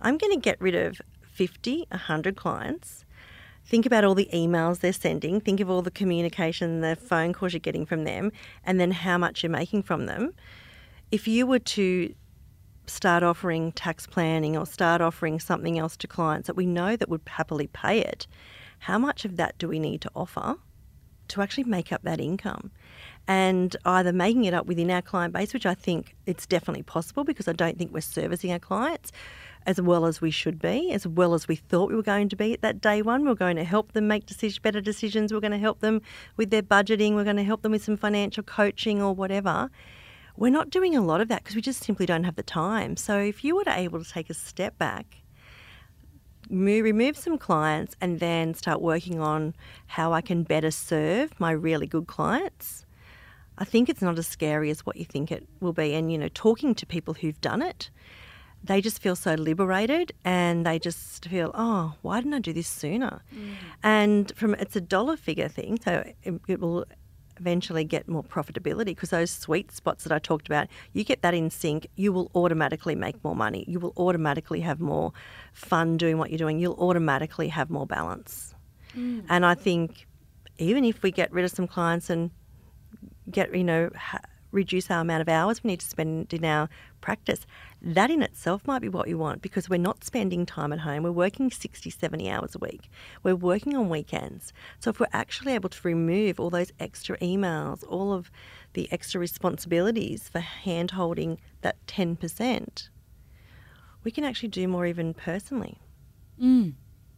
I'm 0.00 0.18
going 0.18 0.32
to 0.32 0.40
get 0.40 0.60
rid 0.60 0.74
of 0.74 1.00
50, 1.22 1.86
100 1.90 2.36
clients 2.36 3.04
think 3.66 3.86
about 3.86 4.04
all 4.04 4.14
the 4.14 4.28
emails 4.32 4.80
they're 4.80 4.92
sending, 4.92 5.40
think 5.40 5.60
of 5.60 5.70
all 5.70 5.82
the 5.82 5.90
communication, 5.90 6.80
the 6.80 6.96
phone 6.96 7.32
calls 7.32 7.52
you're 7.52 7.60
getting 7.60 7.86
from 7.86 8.04
them, 8.04 8.30
and 8.64 8.78
then 8.78 8.90
how 8.90 9.16
much 9.16 9.42
you're 9.42 9.50
making 9.50 9.82
from 9.82 10.06
them. 10.06 10.34
If 11.10 11.28
you 11.28 11.46
were 11.46 11.58
to 11.60 12.14
start 12.86 13.22
offering 13.22 13.72
tax 13.72 14.06
planning 14.06 14.56
or 14.56 14.66
start 14.66 15.00
offering 15.00 15.40
something 15.40 15.78
else 15.78 15.96
to 15.98 16.06
clients 16.06 16.46
that 16.46 16.56
we 16.56 16.66
know 16.66 16.96
that 16.96 17.08
would 17.08 17.22
happily 17.26 17.66
pay 17.68 18.00
it, 18.00 18.26
how 18.80 18.98
much 18.98 19.24
of 19.24 19.36
that 19.36 19.56
do 19.58 19.68
we 19.68 19.78
need 19.78 20.00
to 20.02 20.10
offer 20.14 20.56
to 21.28 21.40
actually 21.40 21.64
make 21.64 21.92
up 21.92 22.02
that 22.02 22.20
income? 22.20 22.70
And 23.26 23.74
either 23.86 24.12
making 24.12 24.44
it 24.44 24.52
up 24.52 24.66
within 24.66 24.90
our 24.90 25.00
client 25.00 25.32
base, 25.32 25.54
which 25.54 25.64
I 25.64 25.74
think 25.74 26.14
it's 26.26 26.46
definitely 26.46 26.82
possible 26.82 27.24
because 27.24 27.48
I 27.48 27.52
don't 27.52 27.78
think 27.78 27.94
we're 27.94 28.00
servicing 28.00 28.52
our 28.52 28.58
clients 28.58 29.12
as 29.66 29.80
well 29.80 30.04
as 30.04 30.20
we 30.20 30.30
should 30.30 30.60
be, 30.60 30.92
as 30.92 31.06
well 31.06 31.32
as 31.32 31.48
we 31.48 31.56
thought 31.56 31.88
we 31.88 31.96
were 31.96 32.02
going 32.02 32.28
to 32.28 32.36
be 32.36 32.52
at 32.52 32.60
that 32.60 32.80
day 32.82 33.00
one. 33.00 33.24
We're 33.24 33.34
going 33.34 33.56
to 33.56 33.64
help 33.64 33.92
them 33.92 34.08
make 34.08 34.26
decision, 34.26 34.60
better 34.62 34.80
decisions. 34.80 35.32
We're 35.32 35.40
going 35.40 35.52
to 35.52 35.58
help 35.58 35.80
them 35.80 36.02
with 36.36 36.50
their 36.50 36.62
budgeting. 36.62 37.14
We're 37.14 37.24
going 37.24 37.36
to 37.36 37.44
help 37.44 37.62
them 37.62 37.72
with 37.72 37.84
some 37.84 37.96
financial 37.96 38.42
coaching 38.42 39.00
or 39.00 39.14
whatever. 39.14 39.70
We're 40.36 40.50
not 40.50 40.70
doing 40.70 40.96
a 40.96 41.00
lot 41.00 41.20
of 41.20 41.28
that 41.28 41.42
because 41.42 41.54
we 41.54 41.62
just 41.62 41.84
simply 41.84 42.06
don't 42.06 42.24
have 42.24 42.36
the 42.36 42.42
time. 42.42 42.96
So 42.96 43.18
if 43.18 43.44
you 43.44 43.56
were 43.56 43.64
able 43.66 44.02
to 44.02 44.10
take 44.10 44.30
a 44.30 44.34
step 44.34 44.76
back 44.78 45.24
move, 46.50 46.84
remove 46.84 47.16
some 47.16 47.38
clients 47.38 47.96
and 48.00 48.20
then 48.20 48.54
start 48.54 48.80
working 48.80 49.20
on 49.20 49.54
how 49.86 50.12
I 50.12 50.20
can 50.20 50.42
better 50.42 50.70
serve 50.70 51.38
my 51.38 51.50
really 51.50 51.86
good 51.86 52.06
clients. 52.06 52.84
I 53.56 53.64
think 53.64 53.88
it's 53.88 54.02
not 54.02 54.18
as 54.18 54.26
scary 54.26 54.70
as 54.70 54.84
what 54.84 54.96
you 54.96 55.04
think 55.04 55.30
it 55.30 55.46
will 55.60 55.72
be. 55.72 55.94
And, 55.94 56.10
you 56.10 56.18
know, 56.18 56.28
talking 56.28 56.74
to 56.74 56.86
people 56.86 57.14
who've 57.14 57.40
done 57.40 57.62
it, 57.62 57.90
they 58.62 58.80
just 58.80 59.00
feel 59.00 59.14
so 59.14 59.34
liberated 59.34 60.12
and 60.24 60.66
they 60.66 60.78
just 60.78 61.28
feel, 61.28 61.50
oh, 61.54 61.94
why 62.02 62.18
didn't 62.20 62.34
I 62.34 62.38
do 62.40 62.52
this 62.52 62.66
sooner? 62.66 63.22
Mm. 63.34 63.54
And 63.82 64.32
from 64.34 64.54
it's 64.54 64.74
a 64.74 64.80
dollar 64.80 65.16
figure 65.16 65.48
thing, 65.48 65.78
so 65.84 66.02
it, 66.22 66.40
it 66.48 66.60
will 66.60 66.86
eventually 67.38 67.84
get 67.84 68.08
more 68.08 68.22
profitability 68.22 68.86
because 68.86 69.10
those 69.10 69.30
sweet 69.30 69.72
spots 69.72 70.04
that 70.04 70.12
I 70.12 70.18
talked 70.18 70.46
about, 70.46 70.68
you 70.92 71.04
get 71.04 71.22
that 71.22 71.34
in 71.34 71.50
sync, 71.50 71.86
you 71.96 72.12
will 72.12 72.30
automatically 72.34 72.94
make 72.94 73.22
more 73.24 73.34
money. 73.34 73.64
You 73.66 73.80
will 73.80 73.92
automatically 73.96 74.60
have 74.60 74.80
more 74.80 75.12
fun 75.52 75.96
doing 75.96 76.18
what 76.18 76.30
you're 76.30 76.38
doing. 76.38 76.58
You'll 76.58 76.78
automatically 76.78 77.48
have 77.48 77.70
more 77.70 77.86
balance. 77.86 78.54
Mm. 78.96 79.24
And 79.28 79.44
I 79.44 79.54
think 79.54 80.06
even 80.58 80.84
if 80.84 81.02
we 81.02 81.10
get 81.10 81.32
rid 81.32 81.44
of 81.44 81.50
some 81.50 81.66
clients 81.66 82.10
and 82.10 82.30
get, 83.30 83.54
you 83.54 83.64
know, 83.64 83.90
ha- 83.96 84.20
reduce 84.52 84.90
our 84.90 85.00
amount 85.00 85.20
of 85.20 85.28
hours 85.28 85.64
we 85.64 85.68
need 85.68 85.80
to 85.80 85.86
spend 85.86 86.32
in 86.32 86.44
our 86.44 86.68
practice, 87.00 87.46
that 87.84 88.10
in 88.10 88.22
itself 88.22 88.66
might 88.66 88.80
be 88.80 88.88
what 88.88 89.08
you 89.08 89.18
want 89.18 89.42
because 89.42 89.68
we're 89.68 89.76
not 89.76 90.04
spending 90.04 90.46
time 90.46 90.72
at 90.72 90.80
home. 90.80 91.02
We're 91.02 91.12
working 91.12 91.50
60, 91.50 91.90
70 91.90 92.30
hours 92.30 92.54
a 92.54 92.58
week. 92.58 92.90
We're 93.22 93.36
working 93.36 93.76
on 93.76 93.90
weekends. 93.90 94.54
So 94.80 94.88
if 94.88 94.98
we're 94.98 95.06
actually 95.12 95.52
able 95.52 95.68
to 95.68 95.80
remove 95.82 96.40
all 96.40 96.48
those 96.48 96.72
extra 96.80 97.18
emails, 97.18 97.84
all 97.86 98.14
of 98.14 98.30
the 98.72 98.90
extra 98.90 99.20
responsibilities 99.20 100.28
for 100.30 100.40
hand 100.40 100.92
holding 100.92 101.38
that 101.60 101.76
10%, 101.86 102.88
we 104.02 104.10
can 104.10 104.24
actually 104.24 104.48
do 104.48 104.66
more 104.66 104.86
even 104.86 105.12
personally. 105.12 105.78
Mm. 106.40 106.74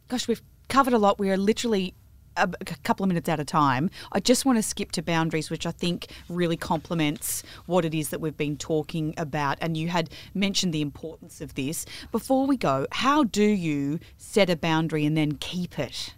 Gosh, 0.08 0.26
we've 0.26 0.42
covered 0.68 0.92
a 0.92 0.99
lot. 0.99 1.18
We 1.18 1.30
are 1.30 1.37
literally 1.37 1.94
a, 2.37 2.49
couple 2.83 3.05
of 3.05 3.09
minutes 3.09 3.28
at 3.28 3.40
a 3.40 3.45
time. 3.45 3.90
I 4.12 4.21
just 4.21 4.45
want 4.45 4.59
to 4.59 4.62
skip 4.62 4.93
to 4.93 5.02
boundaries, 5.02 5.50
which 5.50 5.66
I 5.66 5.71
think 5.71 6.09
really 6.28 6.57
complements 6.57 7.43
what 7.66 7.85
it 7.85 7.95
is 7.95 8.11
that 8.11 8.21
we've 8.21 8.37
been 8.37 8.57
talking 8.57 9.14
about. 9.16 9.59
And 9.61 9.76
you 9.76 9.88
had 9.88 10.11
mentioned 10.35 10.73
the 10.73 10.83
importance 10.83 11.40
of 11.40 11.55
this. 11.55 11.87
Before 12.12 12.47
we 12.47 12.57
go, 12.57 12.87
how 12.93 13.25
do 13.25 13.45
you 13.45 13.99
set 14.16 14.50
a 14.50 14.57
boundary 14.57 15.05
and 15.05 15.16
then 15.16 15.33
keep 15.33 15.78
it? 15.78 16.14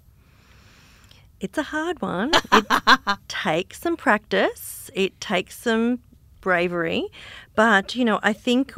It's 1.41 1.59
a 1.59 1.65
hard 1.65 2.01
one. 2.03 2.33
It 2.53 3.19
takes 3.29 3.81
some 3.81 3.97
practice, 3.97 4.91
it 4.95 5.21
takes 5.21 5.57
some 5.57 6.01
bravery. 6.41 7.07
But, 7.55 7.95
you 7.95 8.05
know, 8.05 8.19
I 8.23 8.33
think 8.33 8.75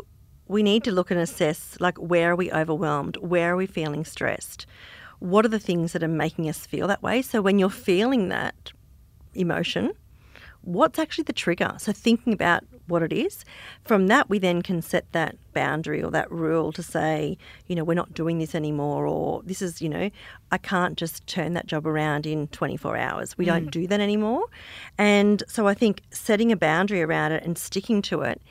we 0.47 0.63
need 0.63 0.85
to 0.85 0.93
look 0.93 1.11
and 1.11 1.21
assess 1.21 1.77
like 1.81 1.97
where 1.99 2.33
are 2.33 2.37
we 2.37 2.53
overwhelmed? 2.53 3.17
Where 3.19 3.53
are 3.53 3.57
we 3.57 3.67
feeling 3.67 4.05
stressed? 4.05 4.67
What 5.21 5.45
are 5.45 5.49
the 5.49 5.59
things 5.59 5.93
that 5.93 6.03
are 6.03 6.09
making 6.09 6.49
us 6.49 6.67
feel 6.67 6.89
that 6.89 7.03
way? 7.03 7.23
So 7.23 7.41
when 7.41 7.59
you're 7.59 7.71
feeling 7.71 8.29
that 8.29 8.73
emotion, 9.35 9.93
what's 10.63 10.99
actually 10.99 11.25
the 11.25 11.33
trigger? 11.33 11.75
So 11.79 11.93
thinking 11.93 12.33
about 12.33 12.65
what 12.91 13.03
it 13.03 13.13
is. 13.13 13.45
From 13.85 14.09
that, 14.09 14.29
we 14.29 14.39
then 14.39 14.61
can 14.61 14.83
set 14.83 15.11
that 15.13 15.37
boundary 15.55 16.03
or 16.03 16.11
that 16.11 16.31
rule 16.31 16.73
to 16.73 16.83
say, 16.83 17.39
you 17.67 17.75
know, 17.75 17.85
we're 17.85 17.95
not 17.95 18.13
doing 18.13 18.39
this 18.39 18.55
anymore, 18.55 19.07
or 19.07 19.43
this 19.45 19.63
is, 19.63 19.81
you 19.81 19.89
know, 19.89 20.11
I 20.51 20.59
can't 20.59 20.99
just 20.99 21.27
turn 21.27 21.55
that 21.55 21.67
job 21.67 21.87
around 21.87 22.27
in 22.27 22.49
24 22.49 22.97
hours. 22.97 23.39
We 23.39 23.45
mm. 23.45 23.49
don't 23.49 23.71
do 23.71 23.87
that 23.87 24.01
anymore. 24.01 24.45
And 24.99 25.43
so 25.47 25.67
I 25.67 25.75
think 25.75 26.03
setting 26.11 26.53
a 26.53 26.57
boundary 26.57 27.01
around 27.01 27.33
it 27.33 27.45
and 27.45 27.57
sticking 27.57 28.03
to 28.03 28.23
it 28.23 28.43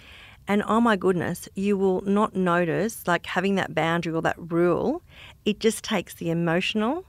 and 0.49 0.63
oh 0.67 0.81
my 0.81 0.95
goodness, 0.97 1.47
you 1.53 1.77
will 1.77 2.01
not 2.01 2.35
notice 2.35 3.07
like 3.07 3.27
having 3.27 3.53
that 3.55 3.75
boundary 3.75 4.11
or 4.11 4.21
that 4.23 4.35
rule. 4.51 5.03
It 5.45 5.59
just 5.59 5.83
takes 5.83 6.15
the 6.15 6.31
emotional 6.31 7.05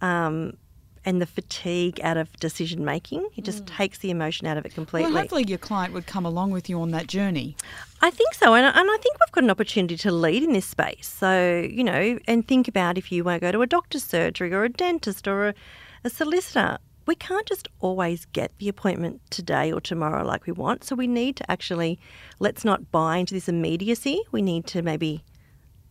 um, 0.00 0.56
and 1.04 1.20
the 1.20 1.26
fatigue 1.26 2.00
out 2.04 2.16
of 2.16 2.32
decision 2.34 2.84
making. 2.84 3.28
It 3.34 3.44
just 3.44 3.64
mm. 3.64 3.76
takes 3.76 3.98
the 3.98 4.12
emotion 4.12 4.46
out 4.46 4.56
of 4.56 4.64
it 4.64 4.74
completely. 4.74 5.10
Well, 5.10 5.22
hopefully 5.22 5.44
your 5.44 5.58
client 5.58 5.92
would 5.92 6.06
come 6.06 6.24
along 6.24 6.52
with 6.52 6.70
you 6.70 6.80
on 6.80 6.92
that 6.92 7.08
journey. 7.08 7.56
I 8.00 8.10
think 8.10 8.32
so, 8.32 8.54
and, 8.54 8.64
and 8.64 8.76
I 8.76 8.96
think 9.02 9.16
we've 9.18 9.32
got 9.32 9.42
an 9.42 9.50
opportunity 9.50 9.96
to 9.96 10.12
lead 10.12 10.44
in 10.44 10.52
this 10.52 10.66
space. 10.66 11.08
So 11.08 11.68
you 11.68 11.82
know, 11.82 12.20
and 12.28 12.46
think 12.46 12.68
about 12.68 12.96
if 12.96 13.10
you 13.10 13.24
want 13.24 13.40
to 13.42 13.46
go 13.46 13.50
to 13.50 13.62
a 13.62 13.66
doctor's 13.66 14.04
surgery 14.04 14.54
or 14.54 14.62
a 14.62 14.68
dentist 14.68 15.26
or 15.26 15.48
a, 15.48 15.54
a 16.04 16.10
solicitor 16.10 16.78
we 17.06 17.14
can't 17.14 17.46
just 17.46 17.68
always 17.80 18.26
get 18.26 18.52
the 18.58 18.68
appointment 18.68 19.20
today 19.30 19.72
or 19.72 19.80
tomorrow 19.80 20.24
like 20.24 20.46
we 20.46 20.52
want. 20.52 20.84
So 20.84 20.94
we 20.94 21.06
need 21.06 21.36
to 21.36 21.50
actually, 21.50 21.98
let's 22.38 22.64
not 22.64 22.90
buy 22.90 23.18
into 23.18 23.34
this 23.34 23.48
immediacy. 23.48 24.22
We 24.32 24.42
need 24.42 24.66
to 24.68 24.82
maybe 24.82 25.22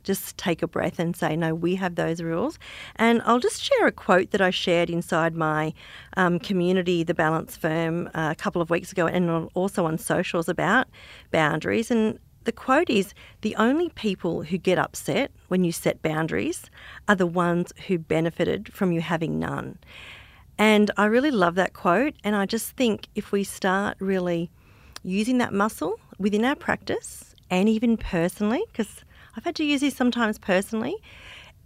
just 0.03 0.37
take 0.37 0.61
a 0.61 0.67
breath 0.67 0.99
and 0.99 1.15
say, 1.15 1.35
no, 1.35 1.55
we 1.55 1.75
have 1.75 1.95
those 1.95 2.21
rules. 2.21 2.59
And 2.97 3.21
I'll 3.25 3.39
just 3.39 3.63
share 3.63 3.87
a 3.87 3.91
quote 3.91 4.31
that 4.31 4.41
I 4.41 4.49
shared 4.49 4.89
inside 4.89 5.35
my 5.35 5.73
um, 6.17 6.39
community, 6.39 7.03
the 7.03 7.13
Balance 7.13 7.55
Firm, 7.55 8.07
uh, 8.07 8.29
a 8.31 8.35
couple 8.35 8.61
of 8.61 8.69
weeks 8.69 8.91
ago, 8.91 9.07
and 9.07 9.49
also 9.53 9.85
on 9.85 9.97
socials 9.97 10.49
about 10.49 10.87
boundaries. 11.31 11.89
And 11.89 12.19
the 12.43 12.51
quote 12.51 12.89
is 12.89 13.13
The 13.41 13.55
only 13.55 13.89
people 13.89 14.43
who 14.43 14.57
get 14.57 14.77
upset 14.77 15.31
when 15.47 15.63
you 15.63 15.71
set 15.71 16.01
boundaries 16.01 16.69
are 17.07 17.15
the 17.15 17.27
ones 17.27 17.71
who 17.87 17.97
benefited 17.97 18.73
from 18.73 18.91
you 18.91 19.01
having 19.01 19.39
none. 19.39 19.79
And 20.57 20.91
I 20.97 21.05
really 21.05 21.31
love 21.31 21.55
that 21.55 21.73
quote. 21.73 22.15
And 22.23 22.35
I 22.35 22.45
just 22.45 22.71
think 22.71 23.07
if 23.15 23.31
we 23.31 23.43
start 23.43 23.97
really 23.99 24.51
using 25.03 25.37
that 25.39 25.53
muscle 25.53 25.99
within 26.17 26.45
our 26.45 26.55
practice 26.55 27.35
and 27.49 27.67
even 27.67 27.97
personally, 27.97 28.63
because 28.67 29.03
I've 29.35 29.43
had 29.43 29.55
to 29.55 29.63
use 29.63 29.81
this 29.81 29.95
sometimes 29.95 30.37
personally, 30.37 30.95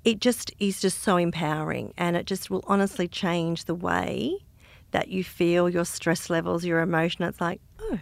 it 0.04 0.21
just 0.21 0.52
is 0.60 0.80
just 0.80 1.02
so 1.04 1.17
empowering 1.17 1.93
and 1.97 2.15
it 2.15 2.26
just 2.26 2.50
will 2.50 2.63
honestly 2.67 3.08
change 3.08 3.65
the 3.65 3.76
way 3.76 4.38
that 4.91 5.10
you 5.10 5.23
feel 5.23 5.69
your 5.69 5.86
stress 5.86 6.30
levels, 6.30 6.63
your 6.63 6.80
emotion. 6.80 7.26
It's 7.26 7.41
like, 7.41 7.60
oh, 7.80 8.00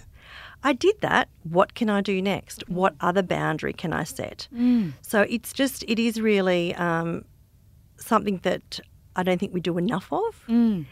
I 0.64 0.74
did 0.74 1.02
that. 1.02 1.30
What 1.44 1.74
can 1.74 1.90
I 1.90 2.02
do 2.02 2.22
next? 2.22 2.64
What 2.70 2.96
other 3.02 3.24
boundary 3.24 3.74
can 3.74 3.92
I 3.92 4.04
set? 4.04 4.48
Mm. 4.54 4.94
So 5.02 5.22
it's 5.22 5.52
just, 5.52 5.84
it 5.88 6.00
is 6.00 6.22
really 6.22 6.76
um, 6.76 7.26
something 7.98 8.40
that 8.44 8.80
I 9.16 9.24
don't 9.24 9.40
think 9.40 9.54
we 9.54 9.62
do 9.62 9.78
enough 9.78 10.12
of. 10.12 10.44
Mm. 10.48 10.86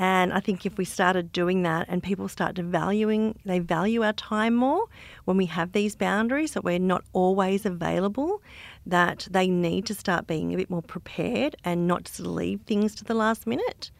And 0.00 0.32
I 0.32 0.38
think 0.38 0.64
if 0.64 0.78
we 0.78 0.84
started 0.84 1.32
doing 1.32 1.62
that 1.64 1.86
and 1.88 2.00
people 2.00 2.28
start 2.28 2.54
to 2.56 2.62
valuing, 2.62 3.36
they 3.44 3.58
value 3.58 4.04
our 4.04 4.12
time 4.12 4.54
more 4.54 4.84
when 5.24 5.36
we 5.36 5.46
have 5.46 5.72
these 5.72 5.96
boundaries 5.96 6.52
that 6.52 6.62
we're 6.62 6.78
not 6.78 7.04
always 7.12 7.66
available, 7.66 8.40
that 8.86 9.26
they 9.28 9.48
need 9.48 9.86
to 9.86 9.94
start 9.94 10.28
being 10.28 10.54
a 10.54 10.56
bit 10.56 10.70
more 10.70 10.82
prepared 10.82 11.56
and 11.64 11.88
not 11.88 12.04
just 12.04 12.20
leave 12.20 12.60
things 12.60 12.94
to 12.94 13.04
the 13.04 13.14
last 13.14 13.44
minute. 13.44 13.90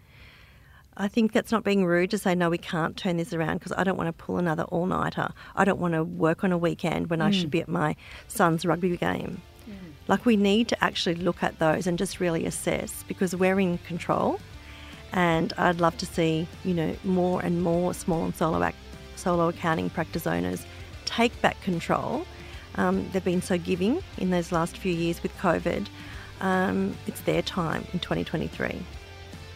I 0.97 1.09
think 1.09 1.33
that's 1.33 1.53
not 1.53 1.65
being 1.65 1.85
rude 1.85 2.11
to 2.11 2.19
say, 2.19 2.35
no, 2.37 2.49
we 2.49 2.59
can't 2.59 2.97
turn 2.97 3.17
this 3.17 3.33
around 3.33 3.59
because 3.59 3.73
I 3.77 3.83
don't 3.83 3.97
want 3.97 4.09
to 4.09 4.25
pull 4.25 4.39
another 4.39 4.65
all 4.65 4.87
nighter. 4.87 5.31
I 5.57 5.65
don't 5.65 5.81
want 5.81 5.95
to 5.95 6.05
work 6.05 6.45
on 6.45 6.53
a 6.53 6.59
weekend 6.59 7.11
when 7.11 7.19
mm. 7.19 7.25
I 7.25 7.31
should 7.33 7.51
be 7.51 7.61
at 7.61 7.69
my 7.69 7.97
son's 8.29 8.65
rugby 8.65 8.97
game. 8.97 9.41
Like 10.09 10.27
we 10.27 10.37
need 10.37 10.69
to 10.69 10.85
actually 10.85 11.17
look 11.17 11.43
at 11.43 11.59
those 11.59 11.87
and 11.87 11.99
just 11.99 12.19
really 12.19 12.47
assess 12.47 13.05
because 13.07 13.37
we're 13.37 13.61
in 13.61 13.79
control. 13.79 14.41
And 15.13 15.53
I'd 15.57 15.81
love 15.81 15.97
to 15.99 16.07
see, 16.07 16.49
you 16.65 16.75
know, 16.75 16.97
more 17.05 17.41
and 17.43 17.63
more 17.63 17.95
small 17.95 18.25
and 18.25 18.35
solo 18.35 18.63
act, 18.63 18.77
solo 19.17 19.49
accounting 19.49 19.91
practice 19.91 20.27
owners 20.27 20.67
take 21.05 21.41
back 21.41 21.61
control. 21.63 22.27
Um, 22.75 23.09
they've 23.13 23.25
been 23.25 23.43
so 23.43 23.59
giving 23.59 24.03
in 24.19 24.31
those 24.31 24.53
last 24.53 24.77
few 24.77 24.93
years 24.93 25.23
with 25.23 25.37
COVID. 25.39 25.89
Um, 26.41 26.97
it's 27.07 27.21
their 27.23 27.43
time 27.43 27.87
in 27.93 27.99
2023. 27.99 28.81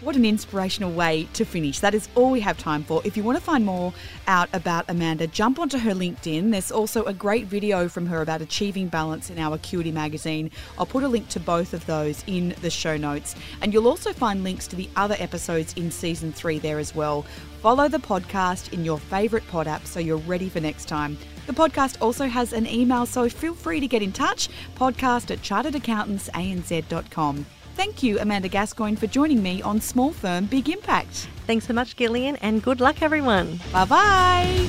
What 0.02 0.16
an 0.16 0.24
inspirational 0.24 0.90
way 0.90 1.28
to 1.34 1.44
finish. 1.44 1.78
That 1.78 1.94
is 1.94 2.08
all 2.16 2.32
we 2.32 2.40
have 2.40 2.58
time 2.58 2.82
for. 2.82 3.00
If 3.04 3.16
you 3.16 3.22
want 3.22 3.38
to 3.38 3.44
find 3.44 3.64
more 3.64 3.94
out 4.26 4.48
about 4.52 4.84
Amanda, 4.88 5.28
jump 5.28 5.60
onto 5.60 5.78
her 5.78 5.92
LinkedIn. 5.92 6.50
There's 6.50 6.72
also 6.72 7.04
a 7.04 7.14
great 7.14 7.46
video 7.46 7.88
from 7.88 8.06
her 8.06 8.20
about 8.20 8.42
achieving 8.42 8.88
balance 8.88 9.30
in 9.30 9.38
our 9.38 9.54
Acuity 9.54 9.92
magazine. 9.92 10.50
I'll 10.76 10.86
put 10.86 11.04
a 11.04 11.08
link 11.08 11.28
to 11.28 11.38
both 11.38 11.72
of 11.72 11.86
those 11.86 12.24
in 12.26 12.52
the 12.62 12.70
show 12.70 12.96
notes. 12.96 13.36
And 13.60 13.72
you'll 13.72 13.86
also 13.86 14.12
find 14.12 14.42
links 14.42 14.66
to 14.68 14.76
the 14.76 14.90
other 14.96 15.14
episodes 15.20 15.72
in 15.74 15.92
season 15.92 16.32
three 16.32 16.58
there 16.58 16.80
as 16.80 16.96
well. 16.96 17.24
Follow 17.60 17.86
the 17.86 17.98
podcast 17.98 18.72
in 18.72 18.84
your 18.84 18.98
favourite 18.98 19.46
pod 19.46 19.68
app 19.68 19.86
so 19.86 20.00
you're 20.00 20.16
ready 20.16 20.48
for 20.48 20.58
next 20.58 20.88
time. 20.88 21.16
The 21.46 21.52
podcast 21.52 22.02
also 22.02 22.26
has 22.26 22.52
an 22.52 22.66
email, 22.66 23.06
so 23.06 23.28
feel 23.28 23.54
free 23.54 23.78
to 23.78 23.86
get 23.86 24.02
in 24.02 24.10
touch 24.10 24.48
podcast 24.74 25.30
at 25.30 25.42
charteredaccountantsanz.com. 25.42 27.46
Thank 27.74 28.02
you, 28.02 28.18
Amanda 28.18 28.48
Gascoigne, 28.48 28.96
for 28.96 29.06
joining 29.06 29.42
me 29.42 29.62
on 29.62 29.80
Small 29.80 30.12
Firm 30.12 30.44
Big 30.44 30.68
Impact. 30.68 31.28
Thanks 31.46 31.66
so 31.66 31.72
much, 31.72 31.96
Gillian, 31.96 32.36
and 32.36 32.62
good 32.62 32.80
luck, 32.80 33.02
everyone. 33.02 33.60
Bye 33.72 33.84
bye. 33.86 34.68